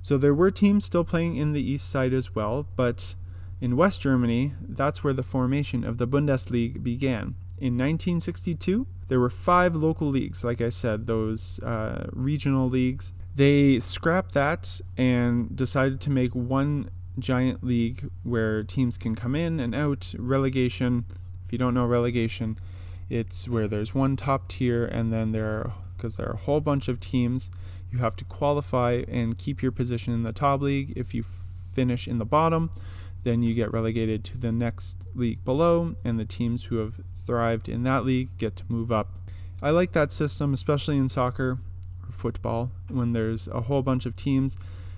So 0.00 0.16
there 0.16 0.34
were 0.34 0.50
teams 0.50 0.86
still 0.86 1.04
playing 1.04 1.36
in 1.36 1.52
the 1.52 1.60
East 1.60 1.90
side 1.90 2.14
as 2.14 2.34
well, 2.34 2.66
but 2.74 3.16
in 3.60 3.76
West 3.76 4.00
Germany, 4.00 4.54
that's 4.60 5.02
where 5.02 5.12
the 5.12 5.22
formation 5.22 5.86
of 5.86 5.98
the 5.98 6.06
Bundesliga 6.06 6.82
began. 6.82 7.34
In 7.60 7.74
1962, 7.74 8.86
there 9.08 9.18
were 9.18 9.30
five 9.30 9.74
local 9.74 10.08
leagues, 10.08 10.44
like 10.44 10.60
I 10.60 10.68
said, 10.68 11.06
those 11.06 11.58
uh, 11.60 12.06
regional 12.12 12.68
leagues. 12.68 13.12
They 13.34 13.80
scrapped 13.80 14.34
that 14.34 14.80
and 14.96 15.54
decided 15.56 16.00
to 16.02 16.10
make 16.10 16.34
one 16.34 16.90
giant 17.18 17.64
league 17.64 18.08
where 18.22 18.62
teams 18.62 18.96
can 18.96 19.16
come 19.16 19.34
in 19.34 19.58
and 19.58 19.74
out. 19.74 20.14
Relegation, 20.18 21.04
if 21.44 21.52
you 21.52 21.58
don't 21.58 21.74
know 21.74 21.86
relegation, 21.86 22.58
it's 23.08 23.48
where 23.48 23.66
there's 23.66 23.94
one 23.94 24.14
top 24.14 24.48
tier 24.48 24.84
and 24.84 25.12
then 25.12 25.32
there 25.32 25.46
are, 25.46 25.72
because 25.96 26.16
there 26.16 26.28
are 26.28 26.34
a 26.34 26.38
whole 26.38 26.60
bunch 26.60 26.86
of 26.86 27.00
teams, 27.00 27.50
you 27.90 27.98
have 27.98 28.14
to 28.16 28.24
qualify 28.24 29.02
and 29.08 29.36
keep 29.36 29.62
your 29.62 29.72
position 29.72 30.12
in 30.12 30.22
the 30.22 30.32
top 30.32 30.60
league. 30.60 30.92
If 30.94 31.14
you 31.14 31.24
finish 31.72 32.06
in 32.06 32.18
the 32.18 32.24
bottom, 32.24 32.70
then 33.28 33.42
you 33.42 33.52
get 33.52 33.70
relegated 33.72 34.24
to 34.24 34.38
the 34.38 34.50
next 34.50 35.06
league 35.14 35.44
below, 35.44 35.94
and 36.02 36.18
the 36.18 36.24
teams 36.24 36.64
who 36.64 36.76
have 36.76 37.00
thrived 37.14 37.68
in 37.68 37.82
that 37.82 38.04
league 38.04 38.30
get 38.38 38.56
to 38.56 38.64
move 38.68 38.90
up. 38.90 39.10
I 39.60 39.68
like 39.70 39.92
that 39.92 40.10
system, 40.10 40.54
especially 40.54 40.96
in 40.96 41.10
soccer 41.10 41.58
or 42.06 42.12
football, 42.12 42.70
when 42.88 43.12
there's 43.12 43.46
a 43.48 43.62
whole 43.62 43.82
bunch 43.82 44.06
of 44.06 44.16
teams. 44.16 44.56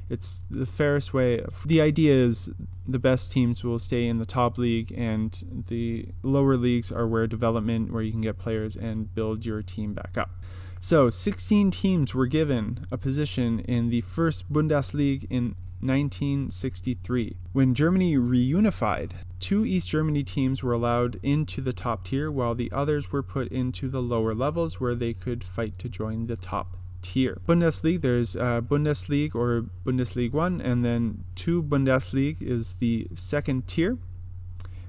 It's 0.09 0.43
the 0.49 0.67
fairest 0.67 1.13
way. 1.13 1.45
The 1.67 1.81
idea 1.81 2.15
is 2.15 2.51
the 2.87 2.99
best 3.01 3.33
teams 3.33 3.65
will 3.65 3.81
stay 3.81 4.07
in 4.07 4.19
the 4.19 4.27
top 4.27 4.59
league, 4.59 4.93
and 4.97 5.65
the 5.69 6.07
lower 6.23 6.57
leagues 6.57 6.93
are 6.93 7.09
where 7.09 7.27
development, 7.27 7.93
where 7.93 8.03
you 8.03 8.13
can 8.13 8.21
get 8.21 8.39
players 8.39 8.77
and 8.77 9.13
build 9.13 9.45
your 9.45 9.61
team 9.63 9.93
back 9.93 10.17
up. 10.17 10.31
So, 10.79 11.11
16 11.11 11.73
teams 11.73 12.15
were 12.15 12.27
given 12.27 12.87
a 12.91 12.97
position 12.97 13.61
in 13.61 13.91
the 13.91 14.01
first 14.03 14.53
Bundesliga 14.53 15.27
in 15.29 15.57
1963. 15.81 17.37
When 17.53 17.75
Germany 17.75 18.17
reunified, 18.17 19.13
two 19.39 19.65
East 19.65 19.89
Germany 19.89 20.23
teams 20.23 20.63
were 20.63 20.73
allowed 20.73 21.19
into 21.23 21.61
the 21.61 21.73
top 21.73 22.05
tier 22.05 22.31
while 22.31 22.55
the 22.55 22.71
others 22.73 23.11
were 23.11 23.23
put 23.23 23.49
into 23.49 23.89
the 23.89 24.03
lower 24.03 24.35
levels 24.35 24.81
where 24.81 24.95
they 24.95 25.13
could 25.13 25.43
fight 25.43 25.79
to 25.79 25.89
join 25.89 26.27
the 26.27 26.37
top 26.37 26.77
tier. 27.03 27.41
Bundesliga, 27.49 28.01
there's 28.01 28.37
uh, 28.37 28.61
Bundesliga 28.61 29.35
or 29.35 29.67
Bundesliga 29.85 30.33
1, 30.33 30.61
and 30.61 30.85
then 30.85 31.25
2 31.37 31.63
Bundesliga 31.63 32.43
is 32.43 32.75
the 32.75 33.09
second 33.15 33.67
tier. 33.67 33.99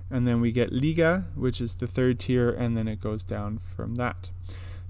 And 0.09 0.27
then 0.27 0.41
we 0.41 0.51
get 0.51 0.73
Liga, 0.73 1.27
which 1.35 1.61
is 1.61 1.75
the 1.75 1.87
third 1.87 2.19
tier, 2.19 2.49
and 2.49 2.75
then 2.75 2.87
it 2.87 2.99
goes 2.99 3.23
down 3.23 3.57
from 3.57 3.95
that. 3.95 4.29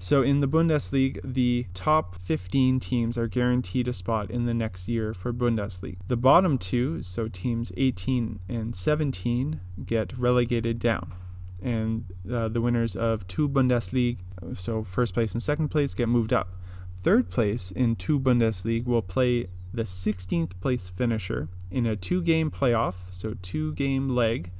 So 0.02 0.20
in 0.20 0.40
the 0.40 0.48
Bundesliga, 0.48 1.20
the 1.22 1.66
top 1.74 2.16
15 2.16 2.80
teams 2.80 3.16
are 3.16 3.28
guaranteed 3.28 3.86
a 3.86 3.92
spot 3.92 4.32
in 4.32 4.46
the 4.46 4.52
next 4.52 4.88
year 4.88 5.14
for 5.14 5.32
Bundesliga. 5.32 5.96
The 6.08 6.16
bottom 6.16 6.58
two, 6.58 7.02
so 7.02 7.28
teams 7.28 7.70
18 7.76 8.40
and 8.48 8.74
17, 8.74 9.60
get 9.86 10.18
relegated 10.18 10.80
down. 10.80 11.14
And 11.62 12.06
uh, 12.28 12.48
the 12.48 12.60
winners 12.60 12.96
of 12.96 13.28
two 13.28 13.48
Bundesliga, 13.48 14.18
so 14.54 14.82
first 14.82 15.14
place 15.14 15.34
and 15.34 15.42
second 15.42 15.68
place, 15.68 15.94
get 15.94 16.08
moved 16.08 16.32
up. 16.32 16.48
Third 16.96 17.30
place 17.30 17.70
in 17.70 17.94
two 17.94 18.18
Bundesliga 18.18 18.84
will 18.84 19.02
play 19.02 19.46
the 19.72 19.84
16th 19.84 20.60
place 20.60 20.90
finisher 20.90 21.48
in 21.70 21.86
a 21.86 21.94
two 21.94 22.22
game 22.22 22.50
playoff, 22.50 23.14
so 23.14 23.34
two 23.40 23.72
game 23.74 24.08
leg, 24.08 24.50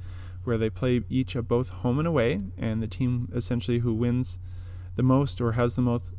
where 0.45 0.57
they 0.57 0.69
play 0.69 1.01
each 1.09 1.35
of 1.35 1.49
both 1.49 1.67
home 1.67 1.99
and 1.99 2.07
away, 2.07 2.39
and 2.57 2.81
the 2.81 2.87
team 2.87 3.27
essentially 3.35 3.79
who 3.79 3.93
wins 3.93 4.39
the 4.95 5.03
most 5.03 5.41
or 5.41 5.53
has 5.53 5.75
the 5.75 5.81
most 5.81 6.11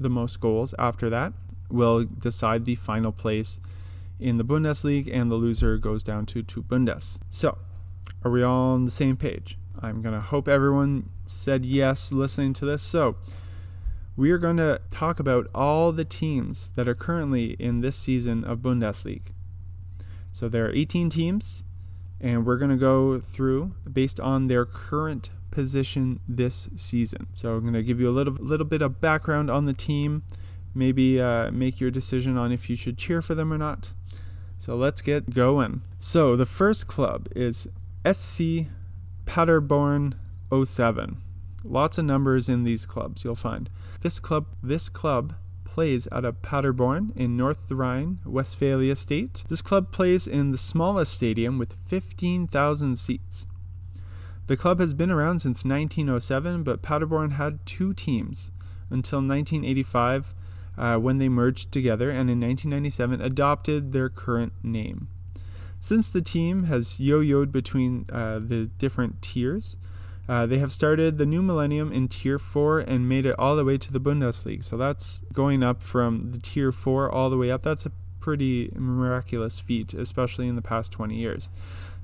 the 0.00 0.08
most 0.08 0.40
goals 0.40 0.74
after 0.78 1.10
that 1.10 1.32
will 1.70 2.04
decide 2.04 2.64
the 2.64 2.74
final 2.74 3.12
place 3.12 3.60
in 4.18 4.36
the 4.36 4.44
Bundesliga 4.44 5.10
and 5.12 5.30
the 5.30 5.36
loser 5.36 5.76
goes 5.76 6.02
down 6.02 6.26
to 6.26 6.42
two 6.42 6.62
Bundes. 6.62 7.20
So, 7.30 7.58
are 8.24 8.30
we 8.30 8.42
all 8.42 8.72
on 8.74 8.84
the 8.84 8.90
same 8.90 9.16
page? 9.16 9.58
I'm 9.80 10.02
going 10.02 10.14
to 10.14 10.20
hope 10.20 10.48
everyone 10.48 11.10
said 11.26 11.64
yes 11.64 12.10
listening 12.10 12.52
to 12.54 12.64
this. 12.64 12.82
So, 12.82 13.16
we 14.16 14.30
are 14.32 14.38
going 14.38 14.56
to 14.56 14.80
talk 14.90 15.20
about 15.20 15.46
all 15.54 15.92
the 15.92 16.04
teams 16.04 16.70
that 16.70 16.88
are 16.88 16.94
currently 16.94 17.50
in 17.60 17.80
this 17.80 17.96
season 17.96 18.44
of 18.44 18.58
Bundesliga. 18.58 19.30
So, 20.32 20.48
there 20.48 20.66
are 20.66 20.72
18 20.72 21.10
teams 21.10 21.64
and 22.20 22.44
we're 22.44 22.56
going 22.56 22.70
to 22.70 22.76
go 22.76 23.20
through 23.20 23.74
based 23.90 24.18
on 24.18 24.48
their 24.48 24.64
current 24.64 25.30
position 25.50 26.20
this 26.28 26.68
season. 26.76 27.28
So 27.32 27.54
I'm 27.54 27.62
going 27.62 27.74
to 27.74 27.82
give 27.82 28.00
you 28.00 28.08
a 28.08 28.12
little 28.12 28.34
little 28.34 28.66
bit 28.66 28.82
of 28.82 29.00
background 29.00 29.50
on 29.50 29.66
the 29.66 29.72
team, 29.72 30.22
maybe 30.74 31.20
uh, 31.20 31.50
make 31.50 31.80
your 31.80 31.90
decision 31.90 32.36
on 32.36 32.52
if 32.52 32.68
you 32.68 32.76
should 32.76 32.98
cheer 32.98 33.22
for 33.22 33.34
them 33.34 33.52
or 33.52 33.58
not. 33.58 33.92
So 34.58 34.74
let's 34.74 35.02
get 35.02 35.34
going. 35.34 35.82
So 35.98 36.34
the 36.34 36.46
first 36.46 36.88
club 36.88 37.28
is 37.34 37.68
SC 38.10 38.66
Paderborn 39.26 40.14
07. 40.52 41.18
Lots 41.64 41.98
of 41.98 42.04
numbers 42.04 42.48
in 42.48 42.64
these 42.64 42.86
clubs 42.86 43.24
you'll 43.24 43.34
find. 43.34 43.68
This 44.00 44.18
club 44.20 44.46
this 44.62 44.88
club 44.88 45.34
plays 45.64 46.08
out 46.10 46.24
of 46.24 46.42
Paderborn 46.42 47.12
in 47.14 47.36
North 47.36 47.70
Rhine 47.70 48.18
Westphalia 48.24 48.96
state. 48.96 49.44
This 49.48 49.62
club 49.62 49.92
plays 49.92 50.26
in 50.26 50.50
the 50.50 50.58
smallest 50.58 51.12
stadium 51.12 51.58
with 51.58 51.76
15,000 51.86 52.96
seats. 52.96 53.46
The 54.48 54.56
club 54.56 54.80
has 54.80 54.94
been 54.94 55.10
around 55.10 55.40
since 55.40 55.64
1907, 55.66 56.62
but 56.62 56.80
Paderborn 56.80 57.32
had 57.32 57.64
two 57.66 57.92
teams 57.92 58.50
until 58.88 59.18
1985 59.18 60.34
uh, 60.78 60.96
when 60.96 61.18
they 61.18 61.28
merged 61.28 61.70
together 61.70 62.08
and 62.08 62.30
in 62.30 62.40
1997 62.40 63.20
adopted 63.20 63.92
their 63.92 64.08
current 64.08 64.54
name. 64.62 65.08
Since 65.80 66.08
the 66.08 66.22
team 66.22 66.64
has 66.64 66.98
yo 66.98 67.20
yoed 67.20 67.52
between 67.52 68.06
uh, 68.10 68.38
the 68.38 68.70
different 68.78 69.20
tiers, 69.20 69.76
uh, 70.30 70.46
they 70.46 70.58
have 70.58 70.72
started 70.72 71.18
the 71.18 71.26
new 71.26 71.42
millennium 71.42 71.92
in 71.92 72.08
Tier 72.08 72.38
4 72.38 72.80
and 72.80 73.06
made 73.06 73.26
it 73.26 73.38
all 73.38 73.54
the 73.54 73.64
way 73.66 73.76
to 73.76 73.92
the 73.92 74.00
Bundesliga. 74.00 74.64
So 74.64 74.78
that's 74.78 75.20
going 75.34 75.62
up 75.62 75.82
from 75.82 76.32
the 76.32 76.38
Tier 76.38 76.72
4 76.72 77.10
all 77.10 77.28
the 77.28 77.36
way 77.36 77.50
up. 77.50 77.62
That's 77.62 77.84
a 77.84 77.92
pretty 78.18 78.72
miraculous 78.74 79.58
feat, 79.58 79.92
especially 79.92 80.48
in 80.48 80.56
the 80.56 80.62
past 80.62 80.90
20 80.92 81.14
years. 81.16 81.50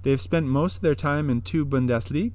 They've 0.04 0.20
spent 0.20 0.46
most 0.46 0.76
of 0.76 0.82
their 0.82 0.94
time 0.94 1.28
in 1.28 1.40
two 1.40 1.66
Bundesliga. 1.66 2.32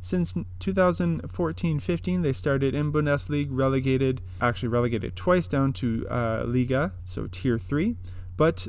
Since 0.00 0.34
2014 0.60 1.78
15, 1.80 2.22
they 2.22 2.32
started 2.32 2.74
in 2.74 2.92
Bundesliga, 2.92 3.48
relegated, 3.50 4.22
actually 4.40 4.68
relegated 4.68 5.16
twice 5.16 5.48
down 5.48 5.72
to 5.74 6.06
uh, 6.08 6.44
Liga, 6.46 6.94
so 7.04 7.26
Tier 7.26 7.58
3. 7.58 7.96
But 8.36 8.68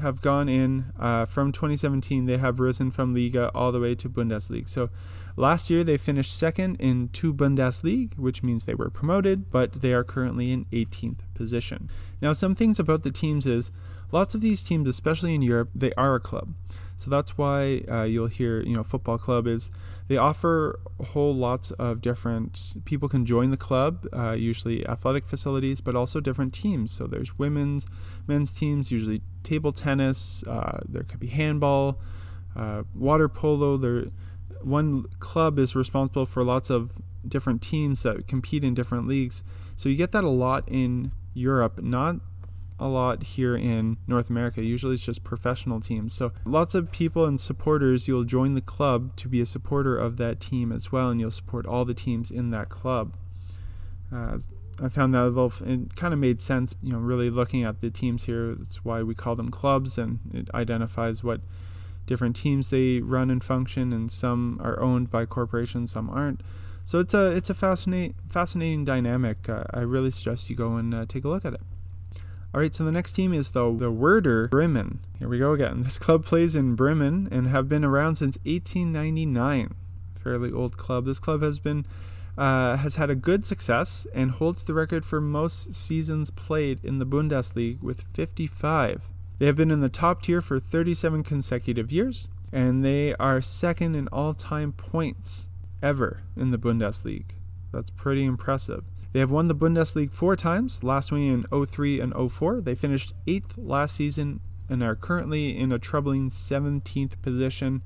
have 0.00 0.20
gone 0.20 0.48
in 0.48 0.92
uh, 0.98 1.24
from 1.24 1.52
2017. 1.52 2.26
They 2.26 2.36
have 2.36 2.60
risen 2.60 2.90
from 2.90 3.14
Liga 3.14 3.50
all 3.54 3.72
the 3.72 3.80
way 3.80 3.94
to 3.94 4.08
Bundesliga. 4.08 4.68
So 4.68 4.90
last 5.36 5.70
year 5.70 5.84
they 5.84 5.96
finished 5.96 6.36
second 6.36 6.76
in 6.76 7.08
two 7.08 7.32
Bundesliga, 7.32 8.18
which 8.18 8.42
means 8.42 8.64
they 8.64 8.74
were 8.74 8.90
promoted, 8.90 9.50
but 9.50 9.74
they 9.74 9.92
are 9.92 10.04
currently 10.04 10.52
in 10.52 10.66
18th 10.66 11.20
position. 11.34 11.90
Now, 12.20 12.32
some 12.32 12.54
things 12.54 12.78
about 12.78 13.02
the 13.02 13.10
teams 13.10 13.46
is 13.46 13.72
lots 14.12 14.34
of 14.34 14.40
these 14.40 14.62
teams, 14.62 14.88
especially 14.88 15.34
in 15.34 15.42
Europe, 15.42 15.70
they 15.74 15.92
are 15.94 16.14
a 16.14 16.20
club. 16.20 16.54
So 16.96 17.10
that's 17.10 17.36
why 17.36 17.82
uh, 17.88 18.04
you'll 18.04 18.26
hear, 18.26 18.62
you 18.62 18.74
know, 18.74 18.82
football 18.82 19.18
club 19.18 19.46
is 19.46 19.70
they 20.08 20.16
offer 20.16 20.80
whole 21.08 21.34
lots 21.34 21.70
of 21.72 22.00
different 22.00 22.76
people 22.84 23.08
can 23.08 23.26
join 23.26 23.50
the 23.50 23.56
club, 23.56 24.06
uh, 24.14 24.32
usually 24.32 24.86
athletic 24.88 25.26
facilities, 25.26 25.80
but 25.80 25.94
also 25.94 26.20
different 26.20 26.54
teams. 26.54 26.90
So 26.90 27.06
there's 27.06 27.38
women's, 27.38 27.86
men's 28.26 28.50
teams, 28.50 28.90
usually 28.90 29.20
table 29.42 29.72
tennis. 29.72 30.42
Uh, 30.44 30.80
there 30.88 31.02
could 31.02 31.20
be 31.20 31.28
handball, 31.28 32.00
uh, 32.56 32.84
water 32.94 33.28
polo. 33.28 33.76
There, 33.76 34.06
one 34.62 35.04
club 35.18 35.58
is 35.58 35.76
responsible 35.76 36.24
for 36.24 36.42
lots 36.42 36.70
of 36.70 36.92
different 37.28 37.60
teams 37.60 38.02
that 38.04 38.26
compete 38.26 38.64
in 38.64 38.74
different 38.74 39.06
leagues. 39.06 39.42
So 39.76 39.88
you 39.88 39.96
get 39.96 40.12
that 40.12 40.24
a 40.24 40.30
lot 40.30 40.64
in 40.66 41.12
Europe, 41.34 41.82
not 41.82 42.16
a 42.78 42.88
lot 42.88 43.22
here 43.22 43.56
in 43.56 43.96
North 44.06 44.28
America. 44.28 44.62
Usually 44.62 44.94
it's 44.94 45.04
just 45.04 45.24
professional 45.24 45.80
teams. 45.80 46.12
So 46.14 46.32
lots 46.44 46.74
of 46.74 46.92
people 46.92 47.24
and 47.24 47.40
supporters, 47.40 48.06
you'll 48.06 48.24
join 48.24 48.54
the 48.54 48.60
club 48.60 49.16
to 49.16 49.28
be 49.28 49.40
a 49.40 49.46
supporter 49.46 49.96
of 49.96 50.16
that 50.18 50.40
team 50.40 50.72
as 50.72 50.92
well, 50.92 51.10
and 51.10 51.20
you'll 51.20 51.30
support 51.30 51.66
all 51.66 51.84
the 51.84 51.94
teams 51.94 52.30
in 52.30 52.50
that 52.50 52.68
club. 52.68 53.16
Uh, 54.14 54.38
I 54.82 54.88
found 54.88 55.14
that 55.14 55.22
a 55.22 55.28
little, 55.28 55.52
it 55.66 55.96
kind 55.96 56.12
of 56.12 56.20
made 56.20 56.42
sense, 56.42 56.74
you 56.82 56.92
know, 56.92 56.98
really 56.98 57.30
looking 57.30 57.64
at 57.64 57.80
the 57.80 57.90
teams 57.90 58.24
here. 58.24 58.54
That's 58.54 58.84
why 58.84 59.02
we 59.02 59.14
call 59.14 59.34
them 59.34 59.50
clubs, 59.50 59.96
and 59.96 60.20
it 60.34 60.50
identifies 60.52 61.24
what 61.24 61.40
different 62.04 62.36
teams 62.36 62.68
they 62.70 63.00
run 63.00 63.30
and 63.30 63.42
function, 63.42 63.92
and 63.92 64.10
some 64.10 64.60
are 64.62 64.78
owned 64.80 65.10
by 65.10 65.24
corporations, 65.24 65.92
some 65.92 66.10
aren't. 66.10 66.42
So 66.84 67.00
it's 67.00 67.14
a 67.14 67.32
it's 67.32 67.50
a 67.50 67.54
fascinating 67.54 68.14
fascinating 68.28 68.84
dynamic. 68.84 69.48
Uh, 69.48 69.64
I 69.72 69.80
really 69.80 70.10
suggest 70.10 70.48
you 70.48 70.54
go 70.54 70.76
and 70.76 70.94
uh, 70.94 71.04
take 71.08 71.24
a 71.24 71.28
look 71.28 71.44
at 71.44 71.54
it. 71.54 71.60
All 72.56 72.62
right, 72.62 72.74
so 72.74 72.84
the 72.84 72.90
next 72.90 73.12
team 73.12 73.34
is 73.34 73.50
the, 73.50 73.70
the 73.70 73.90
Werder 73.90 74.48
Bremen. 74.48 75.00
Here 75.18 75.28
we 75.28 75.38
go 75.38 75.52
again. 75.52 75.82
This 75.82 75.98
club 75.98 76.24
plays 76.24 76.56
in 76.56 76.74
Bremen 76.74 77.28
and 77.30 77.48
have 77.48 77.68
been 77.68 77.84
around 77.84 78.16
since 78.16 78.38
1899. 78.44 79.74
Fairly 80.18 80.50
old 80.50 80.78
club. 80.78 81.04
This 81.04 81.18
club 81.18 81.42
has 81.42 81.58
been 81.58 81.84
uh, 82.38 82.78
has 82.78 82.96
had 82.96 83.10
a 83.10 83.14
good 83.14 83.44
success 83.44 84.06
and 84.14 84.30
holds 84.30 84.62
the 84.62 84.72
record 84.72 85.04
for 85.04 85.20
most 85.20 85.74
seasons 85.74 86.30
played 86.30 86.82
in 86.82 86.98
the 86.98 87.04
Bundesliga 87.04 87.82
with 87.82 88.06
55. 88.14 89.10
They 89.38 89.44
have 89.44 89.56
been 89.56 89.70
in 89.70 89.82
the 89.82 89.90
top 89.90 90.22
tier 90.22 90.40
for 90.40 90.58
37 90.58 91.24
consecutive 91.24 91.92
years, 91.92 92.26
and 92.52 92.82
they 92.82 93.14
are 93.16 93.42
second 93.42 93.96
in 93.96 94.08
all-time 94.08 94.72
points 94.72 95.48
ever 95.82 96.22
in 96.34 96.52
the 96.52 96.58
Bundesliga. 96.58 97.32
That's 97.70 97.90
pretty 97.90 98.24
impressive. 98.24 98.84
They 99.16 99.20
have 99.20 99.30
won 99.30 99.48
the 99.48 99.54
Bundesliga 99.54 100.12
four 100.12 100.36
times, 100.36 100.84
last 100.84 101.10
winning 101.10 101.46
in 101.50 101.66
03 101.66 102.00
and 102.00 102.12
04. 102.30 102.60
They 102.60 102.74
finished 102.74 103.14
eighth 103.26 103.56
last 103.56 103.96
season 103.96 104.40
and 104.68 104.82
are 104.82 104.94
currently 104.94 105.56
in 105.56 105.72
a 105.72 105.78
troubling 105.78 106.28
17th 106.28 107.22
position. 107.22 107.80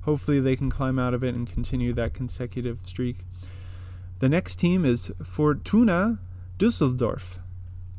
Hopefully, 0.00 0.40
they 0.40 0.56
can 0.56 0.70
climb 0.70 0.98
out 0.98 1.14
of 1.14 1.22
it 1.22 1.36
and 1.36 1.48
continue 1.48 1.92
that 1.92 2.14
consecutive 2.14 2.80
streak. 2.84 3.18
The 4.18 4.28
next 4.28 4.56
team 4.56 4.84
is 4.84 5.12
Fortuna 5.22 6.18
Dusseldorf. 6.58 7.38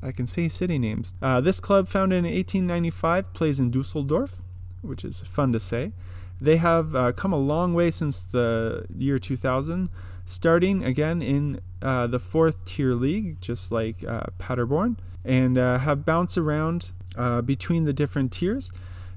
I 0.02 0.12
can 0.12 0.28
say 0.28 0.50
city 0.50 0.78
names. 0.78 1.14
Uh, 1.22 1.40
this 1.40 1.62
club, 1.62 1.88
founded 1.88 2.18
in 2.18 2.26
1895, 2.26 3.34
plays 3.34 3.62
in 3.62 3.72
Dusseldorf, 3.72 4.42
which 4.82 5.06
is 5.06 5.22
fun 5.22 5.54
to 5.54 5.60
say. 5.62 5.94
They 6.42 6.58
have 6.58 6.94
uh, 6.94 7.14
come 7.14 7.32
a 7.32 7.38
long 7.38 7.74
way 7.74 7.92
since 7.92 8.20
the 8.20 8.86
year 8.94 9.20
2000 9.20 9.90
starting 10.26 10.84
again 10.84 11.22
in 11.22 11.60
uh, 11.82 12.08
the 12.08 12.20
fourth 12.20 12.66
tier 12.66 12.94
league, 12.94 13.42
just 13.42 13.72
like 13.72 14.04
uh, 14.04 14.24
Paderborn, 14.38 14.98
and 15.26 15.58
uh, 15.58 15.80
have 15.80 16.06
bounced 16.06 16.38
around 16.38 16.92
uh, 17.16 17.42
between 17.42 17.84
the 17.84 17.94
different 17.94 18.32
tiers. 18.32 18.72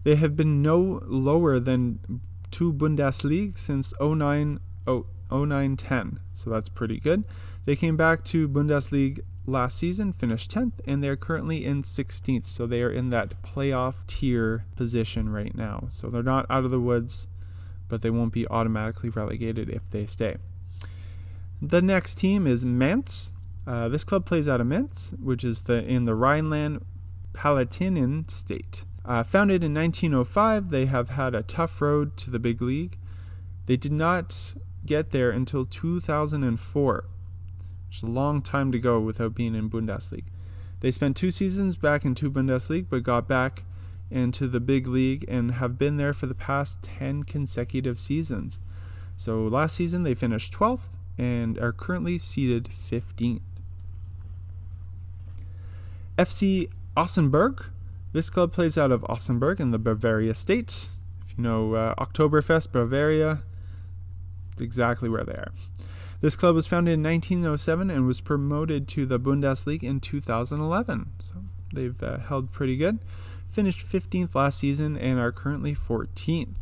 They 0.05 0.17
have 0.17 0.37
been 0.37 0.63
no 0.63 1.01
lower 1.05 1.59
than 1.59 2.21
two 2.51 2.73
Bundesliga 2.73 3.59
since 3.59 3.93
09, 4.01 4.61
oh, 4.87 5.07
09 5.31 5.77
10, 5.77 6.21
so 6.33 6.51
that's 6.51 6.69
pretty 6.69 6.99
good. 6.99 7.25
They 7.65 7.77
came 7.77 7.97
back 7.97 8.23
to 8.27 8.49
Bundesliga 8.49 9.21
last 9.47 9.79
season, 9.79 10.13
finished 10.13 10.51
10th, 10.51 10.75
and 10.87 11.03
they're 11.03 11.17
currently 11.17 11.65
in 11.65 11.83
16th, 11.83 12.45
so 12.45 12.67
they 12.67 12.83
are 12.83 12.91
in 12.91 13.11
that 13.11 13.43
playoff 13.43 14.07
tier 14.07 14.65
position 14.77 15.29
right 15.29 15.55
now. 15.55 15.87
So 15.91 16.09
they're 16.09 16.23
not 16.23 16.47
out 16.49 16.65
of 16.65 16.71
the 16.71 16.81
woods, 16.81 17.29
but 17.89 18.03
they 18.03 18.11
won't 18.11 18.33
be 18.33 18.47
automatically 18.49 19.11
relegated 19.11 19.69
if 19.69 19.91
they 19.91 20.07
stay. 20.07 20.37
The 21.61 21.81
next 21.81 22.17
team 22.17 22.47
is 22.47 22.65
Mainz. 22.65 23.33
Uh, 23.67 23.89
this 23.89 24.05
club 24.05 24.27
plays 24.27 24.47
out 24.49 24.61
of 24.61 24.67
Mainz, 24.67 25.15
which 25.21 25.43
is 25.43 25.63
the 25.63 25.83
in 25.85 26.05
the 26.05 26.15
Rhineland 26.15 26.85
Palatinian 27.33 28.31
state. 28.31 28.85
Uh, 29.05 29.23
founded 29.23 29.63
in 29.63 29.73
1905, 29.73 30.71
they 30.71 30.87
have 30.87 31.11
had 31.11 31.35
a 31.35 31.43
tough 31.43 31.81
road 31.81 32.17
to 32.17 32.31
the 32.31 32.39
big 32.39 32.61
league. 32.61 32.99
They 33.67 33.77
did 33.77 33.93
not 33.93 34.55
get 34.85 35.11
there 35.11 35.31
until 35.31 35.65
2004, 35.65 37.05
which 37.87 37.97
is 37.97 38.03
a 38.03 38.07
long 38.07 38.43
time 38.43 38.73
to 38.73 38.79
go 38.79 39.01
without 39.01 39.35
being 39.35 39.55
in 39.55 39.71
Bundesliga. 39.71 40.25
They 40.81 40.91
spent 40.91 41.17
two 41.17 41.31
seasons 41.31 41.77
back 41.77 42.05
in 42.05 42.15
two 42.15 42.31
Bundesliga, 42.31 42.87
but 42.89 43.03
got 43.03 43.29
back 43.29 43.65
into 44.11 44.47
the 44.47 44.61
big 44.61 44.87
league 44.87 45.25
and 45.29 45.53
have 45.53 45.79
been 45.79 45.97
there 45.97 46.13
for 46.13 46.27
the 46.27 46.35
past 46.35 46.83
10 46.83 47.25
consecutive 47.25 47.99
seasons. 47.99 48.61
So 49.17 49.43
last 49.45 49.77
season 49.77 50.03
they 50.03 50.15
finished 50.15 50.53
12th, 50.53 50.89
and 51.19 51.59
are 51.59 51.73
currently 51.73 52.19
seated 52.19 52.65
15th. 52.65 53.41
FC 56.19 56.71
Augsburg. 56.97 57.67
This 58.13 58.31
club 58.31 58.53
plays 58.53 58.79
out 58.79 58.91
of 58.91 59.05
Augsburg 59.05 59.61
in 59.61 59.71
the 59.71 59.79
Bavaria 59.79 60.35
state. 60.35 60.89
If 61.25 61.37
you 61.37 61.45
know 61.45 61.75
uh, 61.75 61.95
Oktoberfest, 61.97 62.73
Bavaria, 62.73 63.43
exactly 64.59 65.09
where 65.09 65.25
they 65.25 65.35
are. 65.35 65.53
This 66.21 66.37
club 66.37 66.55
was 66.55 66.67
founded 66.67 66.95
in 66.95 67.03
1907 67.03 67.91
and 67.91 68.07
was 68.07 68.23
promoted 68.23 68.89
to 68.89 69.05
the 69.05 69.21
Bundesliga 69.21 69.83
in 69.83 70.01
2011. 70.01 71.13
So 71.19 71.45
they've 71.75 72.03
uh, 72.03 72.19
held 72.19 72.53
pretty 72.53 72.77
good. 72.77 73.01
Finished 73.47 73.87
15th 73.87 74.35
last 74.35 74.59
season 74.59 74.97
and 74.97 75.21
are 75.21 75.33
currently 75.33 75.75
14th. 75.75 76.57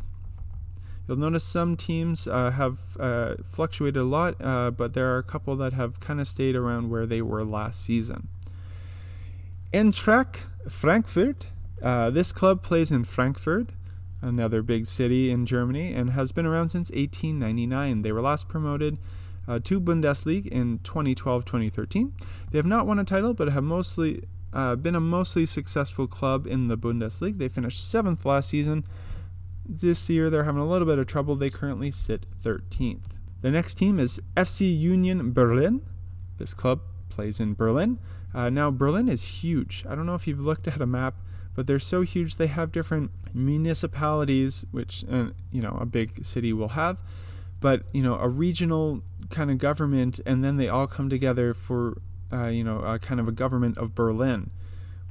You'll 1.06 1.18
notice 1.18 1.44
some 1.44 1.76
teams 1.76 2.26
uh, 2.26 2.50
have 2.52 2.78
uh, 2.98 3.34
fluctuated 3.50 3.96
a 3.96 4.04
lot, 4.04 4.36
uh, 4.40 4.70
but 4.70 4.94
there 4.94 5.14
are 5.14 5.18
a 5.18 5.22
couple 5.22 5.54
that 5.56 5.74
have 5.74 6.00
kind 6.00 6.20
of 6.20 6.26
stayed 6.26 6.56
around 6.56 6.90
where 6.90 7.04
they 7.04 7.20
were 7.20 7.44
last 7.44 7.84
season. 7.84 8.28
Eintracht 9.72 10.44
Frankfurt. 10.68 11.48
Uh, 11.82 12.08
this 12.08 12.32
club 12.32 12.62
plays 12.62 12.90
in 12.90 13.04
Frankfurt. 13.04 13.70
another 14.22 14.62
big 14.62 14.86
city 14.86 15.30
in 15.30 15.44
Germany, 15.44 15.92
and 15.92 16.10
has 16.10 16.32
been 16.32 16.46
around 16.46 16.70
since 16.70 16.88
1899. 16.90 18.00
They 18.00 18.12
were 18.12 18.22
last 18.22 18.48
promoted 18.48 18.96
uh, 19.46 19.58
to 19.64 19.80
Bundesliga 19.80 20.46
in 20.46 20.78
2012-2013. 20.78 22.12
They 22.50 22.58
have 22.58 22.64
not 22.64 22.86
won 22.86 22.98
a 22.98 23.04
title, 23.04 23.34
but 23.34 23.48
have 23.48 23.64
mostly 23.64 24.24
uh, 24.54 24.76
been 24.76 24.94
a 24.94 25.00
mostly 25.00 25.44
successful 25.44 26.06
club 26.06 26.46
in 26.46 26.68
the 26.68 26.78
Bundesliga. 26.78 27.36
They 27.36 27.48
finished 27.48 27.86
seventh 27.86 28.24
last 28.24 28.48
season. 28.48 28.84
This 29.66 30.10
year 30.10 30.30
they're 30.30 30.44
having 30.44 30.60
a 30.60 30.66
little 30.66 30.86
bit 30.86 30.98
of 30.98 31.06
trouble. 31.06 31.34
They 31.34 31.50
currently 31.50 31.90
sit 31.90 32.26
13th. 32.42 33.14
The 33.40 33.50
next 33.50 33.74
team 33.74 33.98
is 33.98 34.20
FC 34.36 34.78
Union 34.78 35.32
Berlin. 35.32 35.82
This 36.38 36.54
club 36.54 36.80
plays 37.08 37.40
in 37.40 37.54
Berlin. 37.54 37.98
Uh, 38.34 38.50
now 38.50 38.70
Berlin 38.70 39.08
is 39.08 39.42
huge. 39.42 39.84
I 39.88 39.94
don't 39.94 40.06
know 40.06 40.14
if 40.14 40.26
you've 40.26 40.40
looked 40.40 40.66
at 40.66 40.80
a 40.80 40.86
map, 40.86 41.14
but 41.54 41.66
they're 41.66 41.78
so 41.78 42.02
huge. 42.02 42.36
They 42.36 42.48
have 42.48 42.72
different 42.72 43.10
municipalities, 43.32 44.66
which 44.70 45.04
uh, 45.10 45.26
you 45.50 45.62
know 45.62 45.78
a 45.80 45.86
big 45.86 46.24
city 46.24 46.52
will 46.52 46.70
have, 46.70 47.00
but 47.60 47.84
you 47.92 48.02
know 48.02 48.16
a 48.16 48.28
regional 48.28 49.02
kind 49.30 49.50
of 49.50 49.58
government, 49.58 50.20
and 50.26 50.44
then 50.44 50.56
they 50.56 50.68
all 50.68 50.86
come 50.86 51.08
together 51.08 51.54
for 51.54 51.98
uh, 52.32 52.46
you 52.46 52.64
know 52.64 52.78
a 52.80 52.98
kind 52.98 53.20
of 53.20 53.28
a 53.28 53.32
government 53.32 53.78
of 53.78 53.94
Berlin, 53.94 54.50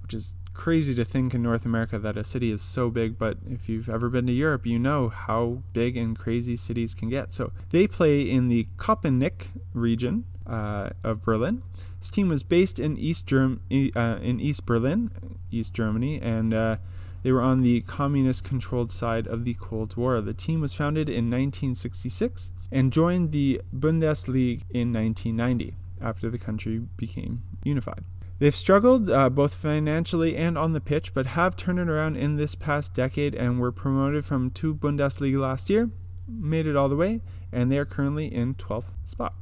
which 0.01 0.13
is 0.13 0.35
crazy 0.53 0.93
to 0.95 1.05
think 1.05 1.33
in 1.33 1.41
North 1.41 1.65
America 1.65 1.97
that 1.99 2.17
a 2.17 2.23
city 2.23 2.51
is 2.51 2.61
so 2.61 2.89
big. 2.89 3.17
But 3.17 3.37
if 3.49 3.67
you've 3.67 3.89
ever 3.89 4.09
been 4.09 4.27
to 4.27 4.33
Europe, 4.33 4.65
you 4.65 4.79
know 4.79 5.09
how 5.09 5.63
big 5.73 5.97
and 5.97 6.17
crazy 6.17 6.55
cities 6.55 6.93
can 6.93 7.09
get. 7.09 7.31
So 7.31 7.51
they 7.69 7.87
play 7.87 8.21
in 8.21 8.49
the 8.49 8.67
Köpenick 8.77 9.47
region 9.73 10.25
uh, 10.47 10.89
of 11.03 11.23
Berlin. 11.23 11.63
This 11.99 12.09
team 12.09 12.27
was 12.29 12.43
based 12.43 12.79
in 12.79 12.97
East 12.97 13.25
Germ- 13.25 13.61
uh, 13.71 14.19
in 14.21 14.39
East 14.39 14.65
Berlin, 14.65 15.11
East 15.51 15.73
Germany, 15.73 16.21
and 16.21 16.53
uh, 16.53 16.77
they 17.23 17.31
were 17.31 17.41
on 17.41 17.61
the 17.61 17.81
communist 17.81 18.43
controlled 18.43 18.91
side 18.91 19.27
of 19.27 19.45
the 19.45 19.53
Cold 19.53 19.95
War. 19.95 20.19
The 20.21 20.33
team 20.33 20.59
was 20.59 20.73
founded 20.73 21.07
in 21.07 21.31
1966 21.31 22.51
and 22.71 22.91
joined 22.91 23.31
the 23.31 23.61
Bundesliga 23.73 24.63
in 24.69 24.91
1990 24.91 25.75
after 26.01 26.29
the 26.29 26.37
country 26.37 26.79
became 26.97 27.41
unified. 27.63 28.03
They've 28.43 28.53
struggled 28.53 29.09
uh, 29.09 29.29
both 29.29 29.53
financially 29.53 30.35
and 30.35 30.57
on 30.57 30.73
the 30.73 30.81
pitch, 30.81 31.13
but 31.13 31.27
have 31.27 31.55
turned 31.55 31.79
it 31.79 31.87
around 31.87 32.17
in 32.17 32.35
this 32.35 32.55
past 32.55 32.93
decade 32.93 33.33
and 33.35 33.57
were 33.57 33.71
promoted 33.71 34.25
from 34.25 34.51
two 34.51 34.75
Bundesliga 34.75 35.39
last 35.39 35.69
year, 35.69 35.91
made 36.27 36.67
it 36.67 36.75
all 36.75 36.89
the 36.89 36.97
way, 36.97 37.21
and 37.53 37.71
they 37.71 37.77
are 37.77 37.85
currently 37.85 38.25
in 38.25 38.55
12th 38.55 38.91
spot. 39.05 39.33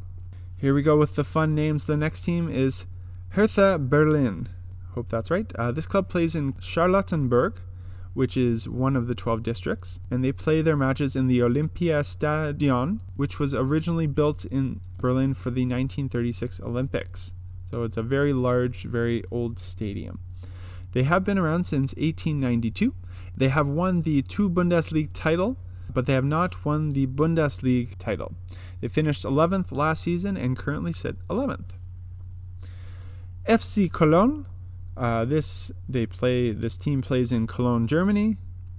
Here 0.55 0.75
we 0.75 0.83
go 0.83 0.97
with 0.97 1.15
the 1.15 1.23
fun 1.23 1.55
names. 1.55 1.87
The 1.87 1.97
next 1.97 2.21
team 2.21 2.47
is 2.47 2.85
Hertha 3.29 3.79
Berlin. 3.79 4.49
Hope 4.91 5.09
that's 5.09 5.31
right. 5.31 5.51
Uh, 5.55 5.71
this 5.71 5.87
club 5.87 6.07
plays 6.07 6.35
in 6.35 6.53
Charlottenburg, 6.61 7.57
which 8.13 8.37
is 8.37 8.69
one 8.69 8.95
of 8.95 9.07
the 9.07 9.15
12 9.15 9.41
districts, 9.41 9.99
and 10.11 10.23
they 10.23 10.31
play 10.31 10.61
their 10.61 10.77
matches 10.77 11.15
in 11.15 11.25
the 11.25 11.39
Olympiastadion, 11.39 12.99
which 13.15 13.39
was 13.39 13.55
originally 13.55 14.05
built 14.05 14.45
in 14.45 14.79
Berlin 14.99 15.33
for 15.33 15.49
the 15.49 15.63
1936 15.63 16.59
Olympics. 16.59 17.33
So 17.71 17.83
it's 17.83 17.97
a 17.97 18.03
very 18.03 18.33
large, 18.33 18.83
very 18.83 19.23
old 19.31 19.59
stadium. 19.59 20.19
They 20.91 21.03
have 21.03 21.23
been 21.23 21.37
around 21.37 21.63
since 21.63 21.93
1892. 21.95 22.93
They 23.35 23.47
have 23.47 23.67
won 23.67 24.01
the 24.01 24.21
two 24.23 24.49
Bundesliga 24.49 25.09
title, 25.13 25.57
but 25.93 26.05
they 26.05 26.13
have 26.13 26.25
not 26.25 26.65
won 26.65 26.89
the 26.89 27.07
Bundesliga 27.07 27.97
title. 27.97 28.35
They 28.81 28.89
finished 28.89 29.23
11th 29.23 29.71
last 29.71 30.03
season 30.03 30.35
and 30.35 30.57
currently 30.57 30.91
sit 30.91 31.15
11th. 31.29 31.71
FC 33.47 33.91
Cologne 33.91 34.45
uh, 34.97 35.25
this 35.25 35.71
they 35.87 36.05
play. 36.05 36.51
This 36.51 36.77
team 36.77 37.01
plays 37.01 37.31
in 37.31 37.47
Cologne, 37.47 37.87
Germany, 37.87 38.37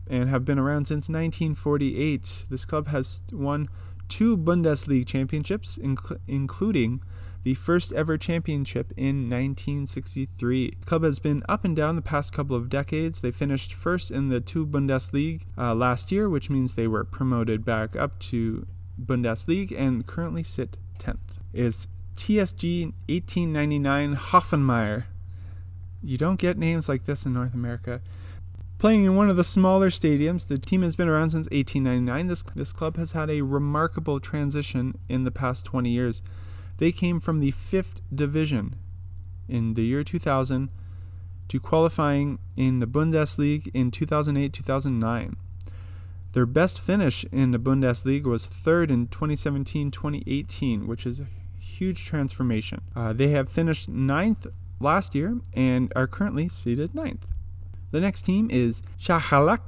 and 0.09 0.29
have 0.29 0.45
been 0.45 0.59
around 0.59 0.87
since 0.87 1.09
1948. 1.09 2.45
This 2.51 2.65
club 2.65 2.89
has 2.89 3.23
won 3.33 3.69
two 4.09 4.37
Bundesliga 4.37 5.07
championships, 5.07 5.79
inc- 5.79 6.19
including 6.29 7.03
the 7.45 7.55
first 7.55 7.93
ever 7.93 8.17
championship 8.19 8.93
in 8.97 9.29
1963. 9.29 10.77
The 10.81 10.87
club 10.87 11.03
has 11.03 11.19
been 11.19 11.43
up 11.49 11.65
and 11.65 11.75
down 11.75 11.97
the 11.97 12.03
past 12.03 12.33
couple 12.33 12.57
of 12.57 12.69
decades. 12.69 13.21
They 13.21 13.31
finished 13.31 13.75
first 13.75 14.11
in 14.11 14.29
the 14.29 14.41
two 14.41 14.67
Bundesliga 14.67 15.43
uh, 15.59 15.75
last 15.75 16.13
year, 16.13 16.29
which 16.29 16.51
means 16.51 16.75
they 16.75 16.89
were 16.89 17.05
promoted 17.05 17.65
back 17.65 17.97
up 17.97 18.19
to 18.21 18.67
Bundesliga 19.01 19.79
and 19.79 20.07
currently 20.07 20.43
sit 20.43 20.79
10th. 20.99 21.19
Is 21.53 21.89
TSG 22.17 22.93
1899 23.09 24.17
Hoffenheim 24.17 25.05
you 26.03 26.19
don't 26.19 26.39
get 26.39 26.59
names 26.59 26.89
like 26.89 27.05
this 27.05 27.25
in 27.25 27.33
North 27.33 27.55
America. 27.55 28.01
Playing 28.79 29.05
in 29.05 29.15
one 29.15 29.31
of 29.31 29.37
the 29.37 29.45
smaller 29.45 29.91
stadiums, 29.91 30.49
the 30.49 30.59
team 30.59 30.83
has 30.83 30.97
been 30.97 31.09
around 31.09 31.31
since 31.31 31.49
1899. 31.51 32.27
This, 32.27 32.43
this 32.57 32.73
club 32.73 32.97
has 32.97 33.13
had 33.13 33.31
a 33.31 33.43
remarkable 33.43 34.19
transition 34.19 34.99
in 35.09 35.23
the 35.23 35.31
past 35.31 35.65
20 35.65 35.91
years. 35.91 36.23
They 36.83 36.91
came 36.91 37.21
from 37.21 37.39
the 37.39 37.53
fifth 37.53 38.01
division 38.13 38.75
in 39.49 39.75
the 39.75 39.85
year 39.85 40.03
2000 40.03 40.69
to 41.47 41.61
qualifying 41.61 42.41
in 42.57 42.81
the 42.81 42.89
Bundesliga 42.89 43.71
in 43.73 43.93
2008 43.93 44.53
2009. 44.53 45.37
Their 46.33 46.45
best 46.45 46.81
finish 46.81 47.25
in 47.31 47.53
the 47.53 47.61
Bundesliga 47.61 48.25
was 48.25 48.47
third 48.47 48.91
in 48.91 49.07
2017 49.07 49.93
2018, 49.93 50.89
which 50.89 51.07
is 51.07 51.21
a 51.21 51.29
huge 51.61 52.05
transformation. 52.05 52.81
Uh, 52.97 53.13
they 53.13 53.29
have 53.29 53.49
finished 53.49 53.89
ninth 53.89 54.49
last 54.81 55.15
year 55.15 55.39
and 55.55 55.93
are 55.95 56.09
currently 56.09 56.49
seated 56.49 56.97
ninth. 56.97 57.29
The 57.93 58.01
next 58.01 58.23
team 58.23 58.49
is 58.51 58.83
Schalke 58.99 59.61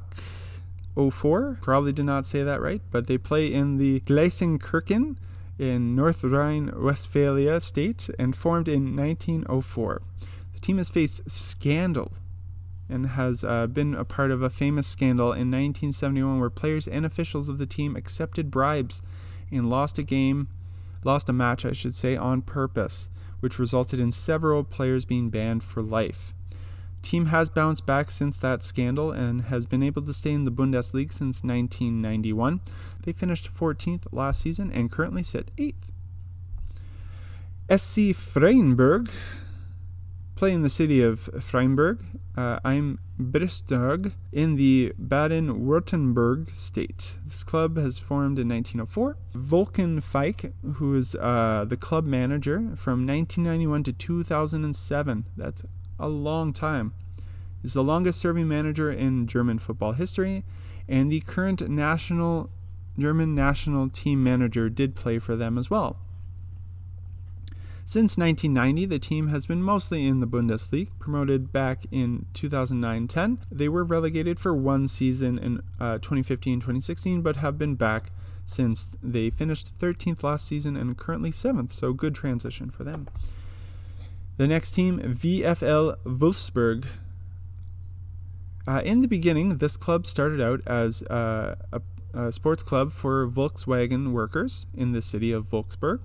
04. 0.97 1.59
Probably 1.63 1.93
did 1.93 2.07
not 2.07 2.27
say 2.27 2.43
that 2.43 2.61
right, 2.61 2.83
but 2.91 3.07
they 3.07 3.19
play 3.19 3.53
in 3.53 3.77
the 3.77 4.01
Gelsenkirchen 4.01 5.17
in 5.59 5.95
North 5.95 6.25
Rhine-Westphalia 6.25 7.61
state 7.61 8.09
and 8.19 8.35
formed 8.35 8.69
in 8.69 8.97
1904. 8.97 10.03
The 10.53 10.61
team 10.61 10.79
has 10.79 10.91
faced 10.91 11.31
scandal 11.31 12.13
and 12.89 13.07
has 13.09 13.45
uh, 13.45 13.67
been 13.67 13.95
a 13.95 14.05
part 14.05 14.31
of 14.31 14.43
a 14.43 14.51
famous 14.51 14.87
scandal 14.87 15.29
in 15.29 15.51
1971 15.51 16.41
where 16.41 16.51
players 16.51 16.87
and 16.87 17.07
officials 17.07 17.49
of 17.49 17.59
the 17.59 17.67
team 17.67 17.97
accepted 17.97 18.51
bribes 18.51 19.03
and 19.51 19.71
lost 19.71 19.99
a 19.99 20.03
game, 20.03 20.49
lost 21.05 21.29
a 21.29 21.33
match, 21.33 21.65
I 21.65 21.73
should 21.73 21.95
say, 21.95 22.17
on 22.17 22.43
purpose 22.43 23.09
which 23.45 23.59
resulted 23.59 24.01
in 24.01 24.11
several 24.11 24.65
players 24.65 25.05
being 25.05 25.29
banned 25.29 25.63
for 25.63 25.83
life. 25.83 26.33
Team 27.05 27.27
has 27.27 27.51
bounced 27.51 27.85
back 27.85 28.11
since 28.11 28.39
that 28.39 28.65
scandal 28.65 29.13
and 29.13 29.43
has 29.43 29.67
been 29.67 29.83
able 29.83 30.01
to 30.01 30.15
stay 30.15 30.33
in 30.33 30.45
the 30.45 30.51
Bundesliga 30.51 31.13
since 31.13 31.45
1991. 31.45 32.63
They 33.03 33.13
finished 33.13 33.55
14th 33.55 34.07
last 34.11 34.41
season 34.41 34.73
and 34.73 34.91
currently 34.91 35.23
sit 35.23 35.51
8th. 35.59 35.93
SC 37.71 38.17
Freiburg 38.17 39.11
play 40.35 40.53
in 40.53 40.63
the 40.63 40.71
city 40.71 41.03
of 41.03 41.21
Freiburg 41.43 42.03
uh, 42.39 42.59
im 42.65 42.99
Breisgau 43.21 44.13
in 44.33 44.57
the 44.57 44.95
Baden-Württemberg 44.99 46.57
state. 46.57 47.19
This 47.27 47.45
club 47.45 47.77
has 47.77 47.99
formed 47.99 48.39
in 48.39 48.49
1904. 48.49 49.17
Volker 49.35 50.01
Finke, 50.01 50.53
who 50.77 50.97
is 50.97 51.15
uh, 51.17 51.67
the 51.69 51.77
club 51.77 52.07
manager 52.07 52.73
from 52.77 53.07
1991 53.07 53.83
to 53.85 53.93
2007, 53.93 55.27
that's 55.37 55.65
a 55.99 56.09
long 56.09 56.53
time, 56.53 56.93
is 57.63 57.75
the 57.75 57.83
longest 57.83 58.21
serving 58.21 58.49
manager 58.49 58.91
in 58.91 59.27
German 59.27 59.59
football 59.59 59.93
history, 59.93 60.45
and 60.89 61.11
the 61.11 61.21
current 61.21 61.69
national 61.69 62.51
German 62.99 63.35
national 63.35 63.89
team 63.89 64.23
manager 64.23 64.69
did 64.69 64.95
play 64.95 65.19
for 65.19 65.35
them 65.35 65.59
as 65.59 65.69
well. 65.69 65.99
Since 67.87 68.17
1990, 68.17 68.87
the 68.87 68.99
team 68.99 69.29
has 69.29 69.45
been 69.45 69.63
mostly 69.63 70.07
in 70.07 70.21
the 70.21 70.27
Bundesliga, 70.27 70.89
promoted 70.99 71.53
back 71.53 71.81
in 71.91 72.25
2009 72.33 73.09
10. 73.09 73.39
They 73.51 73.69
were 73.69 73.85
relegated 73.85 74.41
for 74.41 74.55
one 74.55 74.89
season 74.89 75.39
in 75.39 75.61
uh, 75.79 75.99
2015 75.99 76.61
2016, 76.61 77.21
but 77.21 77.37
have 77.37 77.59
been 77.59 77.75
back 77.75 78.11
since 78.47 78.97
they 79.03 79.29
finished 79.29 79.79
13th 79.79 80.23
last 80.23 80.47
season 80.47 80.77
and 80.77 80.97
currently 80.97 81.31
7th, 81.31 81.73
so 81.73 81.93
good 81.93 82.15
transition 82.15 82.71
for 82.71 82.85
them. 82.85 83.07
The 84.37 84.49
next 84.49 84.73
team, 84.73 84.99
VfL 84.99 85.97
Wolfsburg. 86.05 86.87
Uh, 88.67 88.83
in 88.85 89.01
the 89.01 89.07
beginning, 89.07 89.59
this 89.59 89.77
club 89.77 90.09
started 90.09 90.41
out 90.41 90.61
as 90.67 91.05
uh, 91.05 91.55
a, 91.73 91.81
a 92.13 92.33
sports 92.33 92.65
club 92.65 92.91
for 92.91 93.29
Volkswagen 93.29 94.11
workers 94.11 94.67
in 94.75 94.91
the 94.91 95.03
city 95.03 95.31
of 95.31 95.51
Wolfsburg 95.51 96.01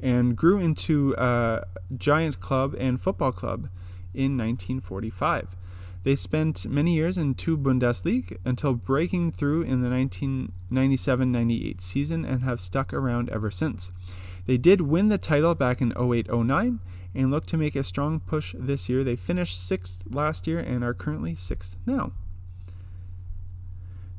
and 0.00 0.36
grew 0.36 0.58
into 0.58 1.14
a 1.18 1.64
giant 1.94 2.40
club 2.40 2.74
and 2.78 2.98
football 2.98 3.32
club 3.32 3.68
in 4.14 4.38
1945. 4.38 5.54
They 6.02 6.14
spent 6.14 6.66
many 6.66 6.94
years 6.94 7.18
in 7.18 7.34
two 7.34 7.58
Bundesliga 7.58 8.38
until 8.44 8.74
breaking 8.74 9.32
through 9.32 9.62
in 9.62 9.82
the 9.82 9.90
1997 9.90 11.32
98 11.32 11.82
season 11.82 12.24
and 12.24 12.42
have 12.42 12.60
stuck 12.60 12.94
around 12.94 13.28
ever 13.28 13.50
since. 13.50 13.90
They 14.46 14.56
did 14.56 14.82
win 14.82 15.08
the 15.08 15.18
title 15.18 15.54
back 15.54 15.82
in 15.82 15.92
08 15.98 16.32
09 16.32 16.80
and 17.16 17.30
look 17.30 17.46
to 17.46 17.56
make 17.56 17.74
a 17.74 17.82
strong 17.82 18.20
push 18.20 18.54
this 18.58 18.88
year. 18.88 19.02
They 19.02 19.16
finished 19.16 19.64
sixth 19.64 20.04
last 20.10 20.46
year 20.46 20.58
and 20.58 20.84
are 20.84 20.94
currently 20.94 21.34
sixth 21.34 21.76
now. 21.86 22.12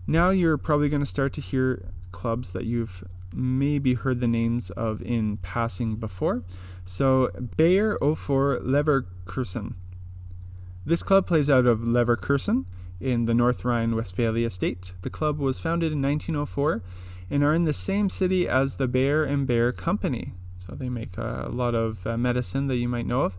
Now 0.08 0.32
you're 0.32 0.58
probably 0.58 0.90
going 0.90 1.02
to 1.02 1.06
start 1.06 1.34
to 1.34 1.42
hear 1.42 1.90
clubs 2.12 2.54
that 2.54 2.66
you've 2.66 3.04
maybe 3.34 3.94
heard 3.94 4.20
the 4.20 4.28
names 4.28 4.70
of 4.72 5.02
in 5.02 5.38
passing 5.38 5.98
before. 5.98 6.44
So, 6.86 7.30
Bayer 7.58 7.98
04 8.00 8.60
Leverkusen. 8.64 9.76
This 10.86 11.04
club 11.04 11.28
plays 11.28 11.50
out 11.50 11.66
of 11.66 11.80
Leverkusen 11.80 12.66
in 13.00 13.26
the 13.26 13.34
North 13.34 13.66
Rhine 13.66 13.96
Westphalia 13.96 14.50
state. 14.50 14.94
The 15.02 15.10
club 15.10 15.40
was 15.40 15.60
founded 15.60 15.92
in 15.92 16.02
1904 16.02 16.82
and 17.30 17.44
are 17.44 17.54
in 17.54 17.66
the 17.66 17.74
same 17.74 18.10
city 18.10 18.48
as 18.48 18.78
the 18.78 18.88
Bayer 18.88 19.24
and 19.24 19.46
Bayer 19.46 19.74
Company. 19.74 20.34
So, 20.68 20.76
they 20.76 20.90
make 20.90 21.18
a 21.18 21.50
lot 21.50 21.74
of 21.74 22.06
uh, 22.06 22.18
medicine 22.18 22.68
that 22.68 22.76
you 22.76 22.90
might 22.90 23.06
know 23.06 23.22
of. 23.22 23.38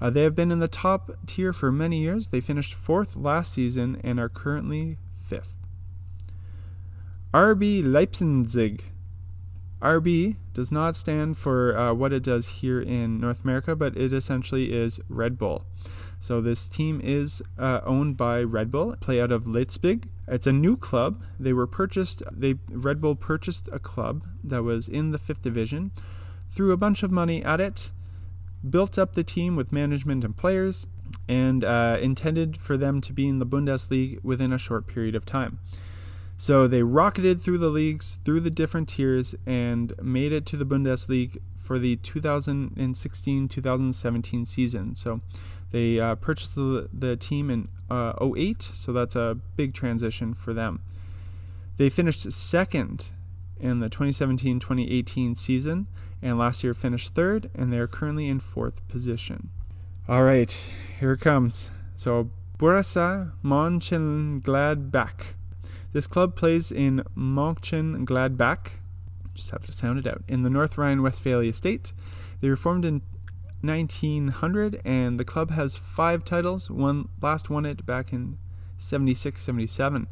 Uh, 0.00 0.10
they 0.10 0.24
have 0.24 0.34
been 0.34 0.50
in 0.50 0.58
the 0.58 0.66
top 0.66 1.12
tier 1.26 1.52
for 1.52 1.70
many 1.70 2.00
years. 2.00 2.28
They 2.28 2.40
finished 2.40 2.74
fourth 2.74 3.14
last 3.14 3.52
season 3.52 4.00
and 4.02 4.18
are 4.18 4.28
currently 4.28 4.98
fifth. 5.22 5.54
RB 7.32 7.82
Leipzig. 7.84 8.82
RB 9.80 10.36
does 10.54 10.70
not 10.70 10.96
stand 10.96 11.36
for 11.36 11.76
uh, 11.76 11.94
what 11.94 12.12
it 12.12 12.22
does 12.22 12.48
here 12.60 12.80
in 12.80 13.20
North 13.20 13.44
America, 13.44 13.74
but 13.74 13.96
it 13.96 14.12
essentially 14.12 14.72
is 14.72 15.00
Red 15.08 15.38
Bull. 15.38 15.64
So 16.20 16.40
this 16.40 16.68
team 16.68 17.00
is 17.02 17.42
uh, 17.58 17.80
owned 17.84 18.16
by 18.16 18.42
Red 18.42 18.70
Bull, 18.70 18.94
play 19.00 19.20
out 19.20 19.32
of 19.32 19.46
Leipzig. 19.46 20.08
It's 20.28 20.46
a 20.46 20.52
new 20.52 20.76
club. 20.76 21.22
They 21.38 21.52
were 21.52 21.66
purchased. 21.66 22.22
They 22.30 22.56
Red 22.68 23.00
Bull 23.00 23.16
purchased 23.16 23.68
a 23.72 23.78
club 23.78 24.24
that 24.44 24.62
was 24.62 24.88
in 24.88 25.10
the 25.10 25.18
fifth 25.18 25.42
division, 25.42 25.90
threw 26.52 26.72
a 26.72 26.76
bunch 26.76 27.02
of 27.02 27.10
money 27.10 27.42
at 27.44 27.60
it, 27.60 27.92
built 28.68 28.98
up 28.98 29.14
the 29.14 29.24
team 29.24 29.56
with 29.56 29.72
management 29.72 30.24
and 30.24 30.36
players, 30.36 30.86
and 31.28 31.64
uh, 31.64 31.98
intended 32.00 32.56
for 32.56 32.76
them 32.76 33.00
to 33.00 33.12
be 33.12 33.26
in 33.26 33.38
the 33.38 33.46
Bundesliga 33.46 34.22
within 34.22 34.52
a 34.52 34.58
short 34.58 34.86
period 34.86 35.14
of 35.14 35.24
time. 35.24 35.58
So 36.36 36.66
they 36.66 36.82
rocketed 36.82 37.40
through 37.40 37.58
the 37.58 37.68
leagues, 37.68 38.18
through 38.24 38.40
the 38.40 38.50
different 38.50 38.88
tiers, 38.88 39.34
and 39.46 39.92
made 40.02 40.32
it 40.32 40.44
to 40.46 40.56
the 40.56 40.66
Bundesliga 40.66 41.38
for 41.56 41.78
the 41.78 41.96
2016 41.96 43.48
2017 43.48 44.44
season. 44.44 44.96
So 44.96 45.20
they 45.70 46.00
uh, 46.00 46.16
purchased 46.16 46.54
the, 46.56 46.88
the 46.92 47.16
team 47.16 47.48
in 47.48 47.68
uh, 47.88 48.14
08, 48.20 48.60
so 48.62 48.92
that's 48.92 49.14
a 49.14 49.38
big 49.56 49.72
transition 49.72 50.34
for 50.34 50.52
them. 50.52 50.82
They 51.76 51.88
finished 51.88 52.30
second 52.32 53.10
in 53.62 53.80
the 53.80 53.88
2017 53.88 54.60
2018 54.60 55.34
season, 55.34 55.86
and 56.20 56.36
last 56.36 56.62
year 56.62 56.74
finished 56.74 57.14
third, 57.14 57.48
and 57.54 57.72
they 57.72 57.78
are 57.78 57.86
currently 57.86 58.28
in 58.28 58.40
fourth 58.40 58.86
position. 58.88 59.48
All 60.06 60.24
right, 60.24 60.50
here 61.00 61.12
it 61.12 61.20
comes. 61.20 61.70
So 61.96 62.30
Borussia 62.58 63.32
Mönchengladbach 63.42 65.34
this 65.92 66.06
club 66.06 66.34
plays 66.34 66.72
in 66.72 67.02
Mönchengladbach, 67.16 68.70
just 69.34 69.50
have 69.50 69.64
to 69.64 69.72
sound 69.72 69.98
it 69.98 70.06
out, 70.06 70.22
in 70.26 70.42
the 70.42 70.48
North 70.48 70.78
Rhine 70.78 71.02
Westphalia 71.02 71.52
state. 71.52 71.92
They 72.40 72.48
were 72.48 72.56
formed 72.56 72.86
in 72.86 73.02
1900 73.60 74.80
and 74.84 75.20
the 75.20 75.24
club 75.24 75.50
has 75.50 75.76
five 75.76 76.24
titles. 76.24 76.70
One 76.70 77.08
last 77.20 77.50
won 77.50 77.66
it 77.66 77.84
back 77.84 78.12
in 78.12 78.38
76 78.78 79.40
77. 79.40 80.08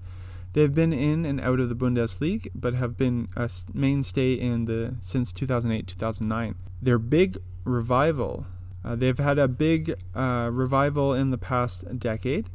They've 0.53 0.75
been 0.75 0.93
in 0.93 1.25
and 1.25 1.41
out 1.41 1.61
of 1.61 1.69
the 1.69 1.77
Bundesliga, 1.77 2.49
but 2.55 2.75
have 2.75 2.97
been 2.97 3.29
a 3.37 3.49
mainstay 3.73 4.35
in 4.35 4.65
the 4.65 4.97
since 5.01 5.33
2008 5.33 5.87
2009. 5.87 6.57
Their 6.83 6.99
big 6.99 7.39
revival, 7.65 8.47
uh, 8.85 8.97
they've 8.97 9.19
had 9.19 9.39
a 9.39 9.47
big 9.47 9.95
uh, 10.15 10.51
revival 10.53 11.13
in 11.13 11.31
the 11.31 11.39
past 11.39 11.99
decade. 11.99 12.51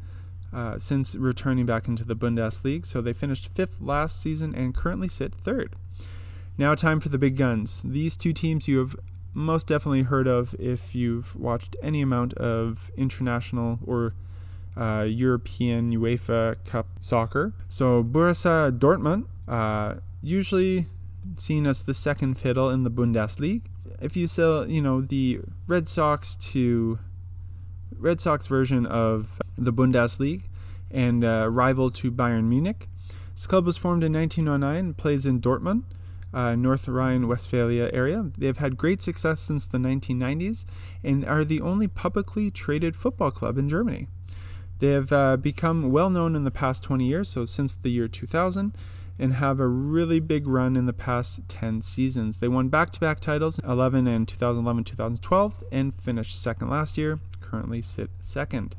Uh, 0.54 0.80
since 0.80 1.18
returning 1.18 1.66
back 1.66 1.86
into 1.86 2.06
the 2.06 2.16
Bundesliga. 2.16 2.86
So 2.86 3.02
they 3.02 3.12
finished 3.12 3.54
fifth 3.54 3.82
last 3.82 4.22
season 4.22 4.56
and 4.56 4.74
currently 4.74 5.10
sit 5.10 5.36
third. 5.36 5.76
Now, 6.58 6.76
time 6.76 7.02
for 7.02 7.10
the 7.10 7.18
big 7.18 7.36
guns. 7.36 7.82
These 7.84 8.16
two 8.16 8.32
teams 8.32 8.66
you 8.66 8.80
have 8.80 8.96
most 9.34 9.68
definitely 9.68 10.04
heard 10.04 10.28
of 10.28 10.56
if 10.58 10.96
you've 10.96 11.36
watched 11.36 11.76
any 11.84 12.02
amount 12.02 12.34
of 12.36 12.90
international 12.96 13.80
or 13.86 14.14
uh, 14.78 15.06
European 15.08 15.92
UEFA 15.96 16.64
Cup 16.66 16.88
soccer. 17.00 17.54
So 17.70 18.04
Borussia 18.04 18.78
Dortmund, 18.78 19.26
uh, 19.48 20.00
usually 20.22 20.88
seen 21.38 21.66
as 21.66 21.84
the 21.84 21.94
second 21.94 22.36
fiddle 22.36 22.70
in 22.70 22.84
the 22.84 22.92
Bundesliga. 22.92 23.62
If 24.02 24.18
you 24.18 24.28
sell, 24.28 24.70
you 24.70 24.82
know, 24.82 25.02
the 25.02 25.42
Red 25.68 25.88
Sox 25.88 26.36
to 26.52 27.00
Red 27.98 28.20
Sox 28.20 28.48
version 28.48 28.86
of 28.86 29.40
the 29.58 29.72
Bundesliga 29.72 30.44
and 30.92 31.24
uh, 31.24 31.48
rival 31.50 31.90
to 31.92 32.12
Bayern 32.12 32.46
Munich. 32.46 32.88
This 33.34 33.48
club 33.48 33.66
was 33.66 33.78
formed 33.78 34.04
in 34.04 34.14
1909, 34.14 34.94
plays 34.94 35.26
in 35.26 35.42
Dortmund, 35.42 35.84
uh, 36.34 36.56
North 36.56 36.88
Rhine-Westphalia 36.88 37.90
area. 37.92 38.32
They've 38.38 38.58
had 38.58 38.78
great 38.78 39.02
success 39.02 39.42
since 39.42 39.66
the 39.66 39.78
1990s 39.78 40.66
and 41.04 41.26
are 41.26 41.44
the 41.44 41.62
only 41.62 41.88
publicly 41.88 42.50
traded 42.52 42.96
football 42.96 43.32
club 43.32 43.58
in 43.58 43.68
Germany. 43.68 44.08
They 44.80 44.90
have 44.90 45.12
uh, 45.12 45.38
become 45.38 45.92
well 45.92 46.10
known 46.10 46.36
in 46.36 46.44
the 46.44 46.52
past 46.52 46.84
20 46.84 47.06
years, 47.06 47.30
so 47.30 47.46
since 47.46 47.74
the 47.76 47.90
year 47.90 48.08
2000, 48.08 48.76
and 49.18 49.34
have 49.34 49.60
a 49.60 49.68
really 49.68 50.20
big 50.20 50.48
run 50.48 50.76
in 50.76 50.86
the 50.86 50.94
past 50.94 51.48
10 51.48 51.82
seasons. 51.82 52.38
They 52.38 52.48
won 52.48 52.68
back 52.68 52.92
to 52.92 53.00
back 53.00 53.20
titles 53.20 53.60
11 53.60 54.08
and 54.08 54.28
2011 54.28 54.84
2012 54.84 55.64
and 55.72 55.94
finished 55.94 56.42
second 56.42 56.70
last 56.70 56.98
year, 56.98 57.20
currently 57.40 57.82
sit 57.82 58.10
second. 58.20 58.76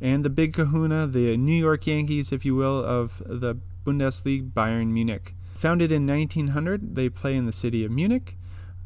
And 0.00 0.24
the 0.24 0.30
big 0.30 0.52
kahuna, 0.52 1.06
the 1.06 1.36
New 1.36 1.54
York 1.54 1.86
Yankees, 1.86 2.32
if 2.32 2.44
you 2.44 2.54
will, 2.54 2.84
of 2.84 3.22
the 3.26 3.56
Bundesliga, 3.84 4.50
Bayern 4.50 4.88
Munich. 4.88 5.34
Founded 5.54 5.92
in 5.92 6.06
1900, 6.06 6.94
they 6.94 7.08
play 7.08 7.36
in 7.36 7.46
the 7.46 7.52
city 7.52 7.84
of 7.84 7.90
Munich. 7.90 8.36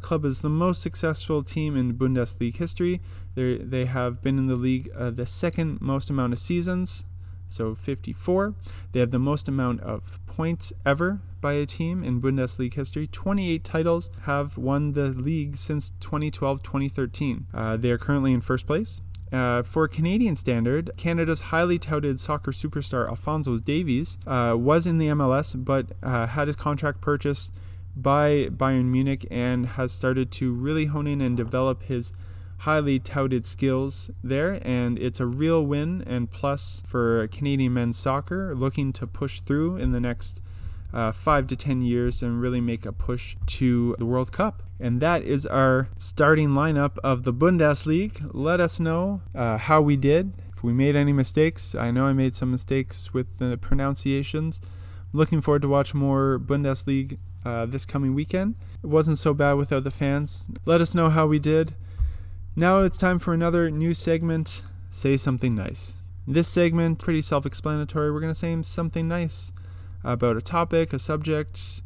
Club 0.04 0.26
is 0.26 0.42
the 0.42 0.50
most 0.50 0.82
successful 0.82 1.42
team 1.42 1.78
in 1.78 1.94
Bundesliga 1.94 2.54
history. 2.54 3.00
They're, 3.34 3.56
they 3.56 3.86
have 3.86 4.20
been 4.20 4.36
in 4.36 4.48
the 4.48 4.54
league 4.54 4.90
uh, 4.94 5.08
the 5.08 5.24
second 5.24 5.80
most 5.80 6.10
amount 6.10 6.34
of 6.34 6.38
seasons, 6.38 7.06
so 7.48 7.74
54. 7.74 8.54
They 8.92 9.00
have 9.00 9.12
the 9.12 9.18
most 9.18 9.48
amount 9.48 9.80
of 9.80 10.20
points 10.26 10.74
ever 10.84 11.20
by 11.40 11.54
a 11.54 11.64
team 11.64 12.04
in 12.04 12.20
Bundesliga 12.20 12.74
history. 12.74 13.06
28 13.06 13.64
titles 13.64 14.10
have 14.24 14.58
won 14.58 14.92
the 14.92 15.06
league 15.06 15.56
since 15.56 15.92
2012 16.00 16.62
2013. 16.62 17.46
Uh, 17.54 17.78
they 17.78 17.90
are 17.90 17.96
currently 17.96 18.34
in 18.34 18.42
first 18.42 18.66
place. 18.66 19.00
Uh, 19.32 19.62
for 19.62 19.88
Canadian 19.88 20.36
standard, 20.36 20.90
Canada's 20.98 21.40
highly 21.48 21.78
touted 21.78 22.20
soccer 22.20 22.50
superstar 22.50 23.08
Alphonso 23.08 23.56
Davies 23.56 24.18
uh, 24.26 24.54
was 24.54 24.86
in 24.86 24.98
the 24.98 25.06
MLS, 25.08 25.54
but 25.56 25.86
uh, 26.02 26.26
had 26.26 26.46
his 26.46 26.56
contract 26.56 27.00
purchased 27.00 27.54
by 27.96 28.48
Bayern 28.50 28.86
Munich 28.86 29.26
and 29.30 29.66
has 29.66 29.92
started 29.92 30.30
to 30.32 30.52
really 30.52 30.86
hone 30.86 31.06
in 31.06 31.20
and 31.20 31.36
develop 31.36 31.84
his 31.84 32.12
highly 32.58 32.98
touted 32.98 33.46
skills 33.46 34.10
there. 34.22 34.60
And 34.62 34.98
it's 34.98 35.20
a 35.20 35.26
real 35.26 35.64
win 35.64 36.02
and 36.06 36.30
plus 36.30 36.82
for 36.86 37.26
Canadian 37.28 37.74
men's 37.74 37.98
soccer 37.98 38.54
looking 38.54 38.92
to 38.94 39.06
push 39.06 39.40
through 39.40 39.76
in 39.76 39.92
the 39.92 40.00
next 40.00 40.40
uh, 40.92 41.10
five 41.10 41.48
to 41.48 41.56
10 41.56 41.82
years 41.82 42.22
and 42.22 42.40
really 42.40 42.60
make 42.60 42.86
a 42.86 42.92
push 42.92 43.36
to 43.46 43.96
the 43.98 44.06
World 44.06 44.30
Cup. 44.30 44.62
And 44.78 45.00
that 45.00 45.22
is 45.22 45.44
our 45.44 45.88
starting 45.98 46.50
lineup 46.50 46.98
of 47.02 47.24
the 47.24 47.32
Bundesliga. 47.32 48.30
Let 48.32 48.60
us 48.60 48.78
know 48.78 49.20
uh, 49.34 49.58
how 49.58 49.82
we 49.82 49.96
did. 49.96 50.34
If 50.52 50.62
we 50.62 50.72
made 50.72 50.94
any 50.94 51.12
mistakes, 51.12 51.74
I 51.74 51.90
know 51.90 52.06
I 52.06 52.12
made 52.12 52.36
some 52.36 52.50
mistakes 52.50 53.12
with 53.12 53.38
the 53.38 53.58
pronunciations. 53.58 54.60
looking 55.12 55.40
forward 55.40 55.62
to 55.62 55.68
watch 55.68 55.94
more 55.94 56.38
Bundesliga 56.38 57.18
uh, 57.44 57.66
this 57.66 57.84
coming 57.84 58.14
weekend. 58.14 58.54
It 58.82 58.88
wasn't 58.88 59.18
so 59.18 59.34
bad 59.34 59.54
without 59.54 59.84
the 59.84 59.90
fans. 59.90 60.48
Let 60.64 60.80
us 60.80 60.94
know 60.94 61.08
how 61.08 61.26
we 61.26 61.38
did. 61.38 61.74
Now 62.56 62.82
it's 62.82 62.98
time 62.98 63.18
for 63.18 63.34
another 63.34 63.70
new 63.70 63.94
segment 63.94 64.62
Say 64.90 65.16
Something 65.16 65.54
Nice. 65.54 65.94
This 66.26 66.48
segment, 66.48 66.98
pretty 67.00 67.20
self 67.20 67.44
explanatory. 67.44 68.12
We're 68.12 68.20
going 68.20 68.32
to 68.32 68.38
say 68.38 68.56
something 68.62 69.08
nice 69.08 69.52
about 70.02 70.36
a 70.36 70.40
topic, 70.40 70.92
a 70.92 70.98
subject, 70.98 71.82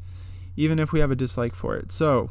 even 0.56 0.78
if 0.78 0.92
we 0.92 1.00
have 1.00 1.10
a 1.10 1.16
dislike 1.16 1.54
for 1.54 1.76
it. 1.76 1.90
So, 1.90 2.30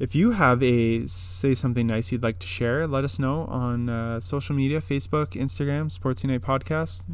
if 0.00 0.14
you 0.14 0.30
have 0.32 0.62
a 0.62 1.06
say 1.06 1.54
something 1.54 1.86
nice 1.86 2.10
you'd 2.10 2.22
like 2.22 2.38
to 2.38 2.46
share, 2.46 2.86
let 2.86 3.04
us 3.04 3.18
know 3.18 3.44
on 3.44 3.90
uh, 3.90 4.18
social 4.18 4.56
media 4.56 4.80
Facebook, 4.80 5.32
Instagram, 5.32 5.92
Sports 5.92 6.24
Unite 6.24 6.40
Podcast, 6.40 7.04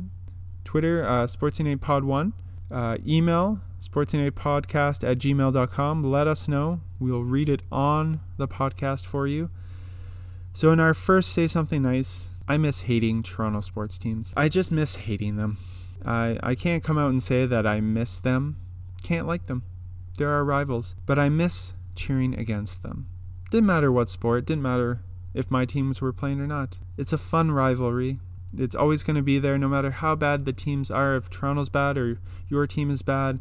Twitter, 0.64 1.05
uh, 1.05 1.27
Sports 1.27 1.59
Unite 1.59 1.81
Pod 1.81 2.05
1, 2.05 2.33
uh, 2.71 2.97
email, 3.07 3.61
sportsunitepodcast 3.81 5.09
at 5.09 5.18
gmail.com. 5.18 6.05
Let 6.05 6.27
us 6.27 6.49
know. 6.49 6.81
We'll 6.99 7.22
read 7.22 7.49
it 7.49 7.62
on 7.70 8.20
the 8.37 8.49
podcast 8.49 9.07
for 9.07 9.27
you. 9.27 9.51
So, 10.53 10.72
in 10.72 10.81
our 10.81 10.95
first 10.95 11.33
Say 11.33 11.47
Something 11.47 11.83
Nice, 11.83 12.31
I 12.49 12.57
miss 12.57 12.83
hating 12.83 13.22
Toronto 13.22 13.61
sports 13.61 13.99
teams. 13.99 14.33
I 14.37 14.49
just 14.49 14.72
miss 14.72 14.97
hating 14.97 15.37
them. 15.37 15.59
I, 16.05 16.39
I 16.43 16.55
can't 16.55 16.85
come 16.85 16.97
out 16.97 17.11
and 17.11 17.22
say 17.22 17.47
that 17.47 17.66
I 17.66 17.81
miss 17.81 18.18
them. 18.18 18.57
Can't 19.03 19.27
like 19.27 19.47
them. 19.47 19.64
They're 20.16 20.31
our 20.31 20.45
rivals. 20.45 20.95
But 21.05 21.18
I 21.18 21.29
miss 21.29 21.74
cheering 21.95 22.39
against 22.39 22.83
them. 22.83 23.09
Didn't 23.51 23.66
matter 23.66 23.93
what 23.93 24.09
sport, 24.09 24.47
didn't 24.47 24.62
matter 24.62 25.01
if 25.35 25.51
my 25.51 25.64
teams 25.64 26.01
were 26.01 26.12
playing 26.12 26.41
or 26.41 26.47
not. 26.47 26.79
It's 26.97 27.12
a 27.12 27.18
fun 27.18 27.51
rivalry. 27.51 28.20
It's 28.57 28.74
always 28.74 29.03
going 29.03 29.16
to 29.16 29.22
be 29.22 29.39
there 29.39 29.59
no 29.59 29.68
matter 29.68 29.91
how 29.91 30.14
bad 30.14 30.45
the 30.45 30.53
teams 30.53 30.91
are. 30.91 31.16
If 31.16 31.29
Toronto's 31.29 31.68
bad 31.68 31.99
or 31.99 32.18
your 32.49 32.66
team 32.66 32.91
is 32.91 33.03
bad, 33.03 33.41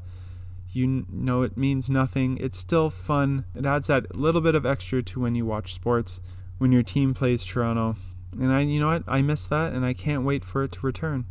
you 0.71 1.05
know 1.09 1.41
it 1.41 1.57
means 1.57 1.89
nothing. 1.89 2.37
It's 2.39 2.57
still 2.57 2.89
fun. 2.89 3.45
It 3.55 3.65
adds 3.65 3.87
that 3.87 4.15
little 4.15 4.41
bit 4.41 4.55
of 4.55 4.65
extra 4.65 5.01
to 5.03 5.19
when 5.19 5.35
you 5.35 5.45
watch 5.45 5.73
sports 5.73 6.21
when 6.57 6.71
your 6.71 6.83
team 6.83 7.13
plays 7.13 7.45
Toronto. 7.45 7.95
And 8.39 8.51
I 8.51 8.61
you 8.61 8.79
know 8.79 8.87
what? 8.87 9.03
I 9.07 9.21
miss 9.21 9.45
that 9.45 9.73
and 9.73 9.85
I 9.85 9.93
can't 9.93 10.23
wait 10.23 10.43
for 10.43 10.63
it 10.63 10.71
to 10.73 10.85
return. 10.85 11.25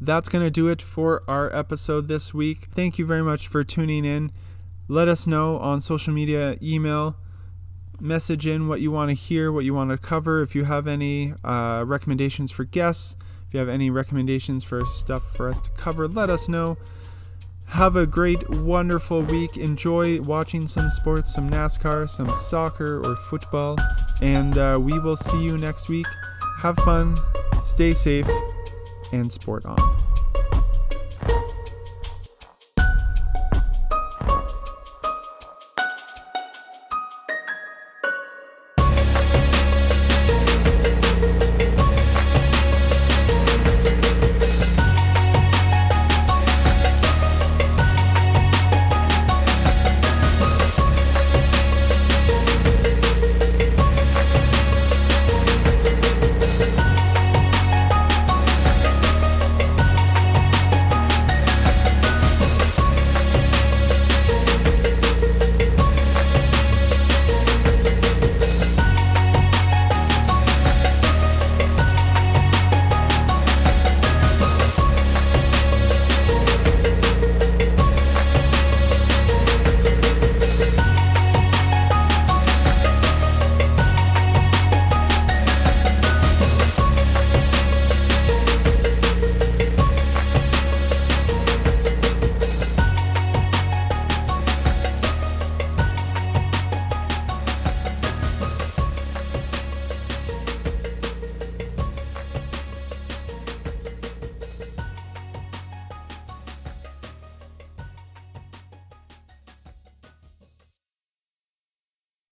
That's 0.00 0.28
going 0.28 0.44
to 0.44 0.50
do 0.50 0.68
it 0.68 0.82
for 0.82 1.22
our 1.26 1.54
episode 1.54 2.06
this 2.06 2.34
week. 2.34 2.68
Thank 2.70 2.98
you 2.98 3.06
very 3.06 3.22
much 3.22 3.48
for 3.48 3.64
tuning 3.64 4.04
in. 4.04 4.30
Let 4.88 5.08
us 5.08 5.26
know 5.26 5.58
on 5.58 5.80
social 5.80 6.12
media, 6.12 6.58
email, 6.62 7.16
message 7.98 8.46
in 8.46 8.68
what 8.68 8.80
you 8.80 8.90
want 8.90 9.08
to 9.10 9.14
hear, 9.14 9.50
what 9.50 9.64
you 9.64 9.72
want 9.72 9.90
to 9.90 9.98
cover. 9.98 10.42
If 10.42 10.54
you 10.54 10.64
have 10.64 10.86
any 10.86 11.32
uh, 11.42 11.84
recommendations 11.86 12.50
for 12.50 12.64
guests, 12.64 13.16
if 13.48 13.54
you 13.54 13.60
have 13.60 13.68
any 13.68 13.90
recommendations 13.90 14.64
for 14.64 14.84
stuff 14.84 15.34
for 15.34 15.48
us 15.48 15.60
to 15.62 15.70
cover, 15.70 16.06
let 16.06 16.28
us 16.28 16.48
know. 16.48 16.76
Have 17.66 17.96
a 17.96 18.06
great, 18.06 18.48
wonderful 18.48 19.22
week. 19.22 19.56
Enjoy 19.56 20.20
watching 20.22 20.66
some 20.66 20.88
sports, 20.88 21.34
some 21.34 21.50
NASCAR, 21.50 22.08
some 22.08 22.32
soccer 22.32 23.00
or 23.04 23.16
football. 23.16 23.76
And 24.22 24.56
uh, 24.56 24.78
we 24.80 24.98
will 24.98 25.16
see 25.16 25.42
you 25.44 25.58
next 25.58 25.88
week. 25.88 26.06
Have 26.60 26.76
fun, 26.78 27.16
stay 27.62 27.92
safe, 27.92 28.28
and 29.12 29.30
sport 29.30 29.66
on. 29.66 30.05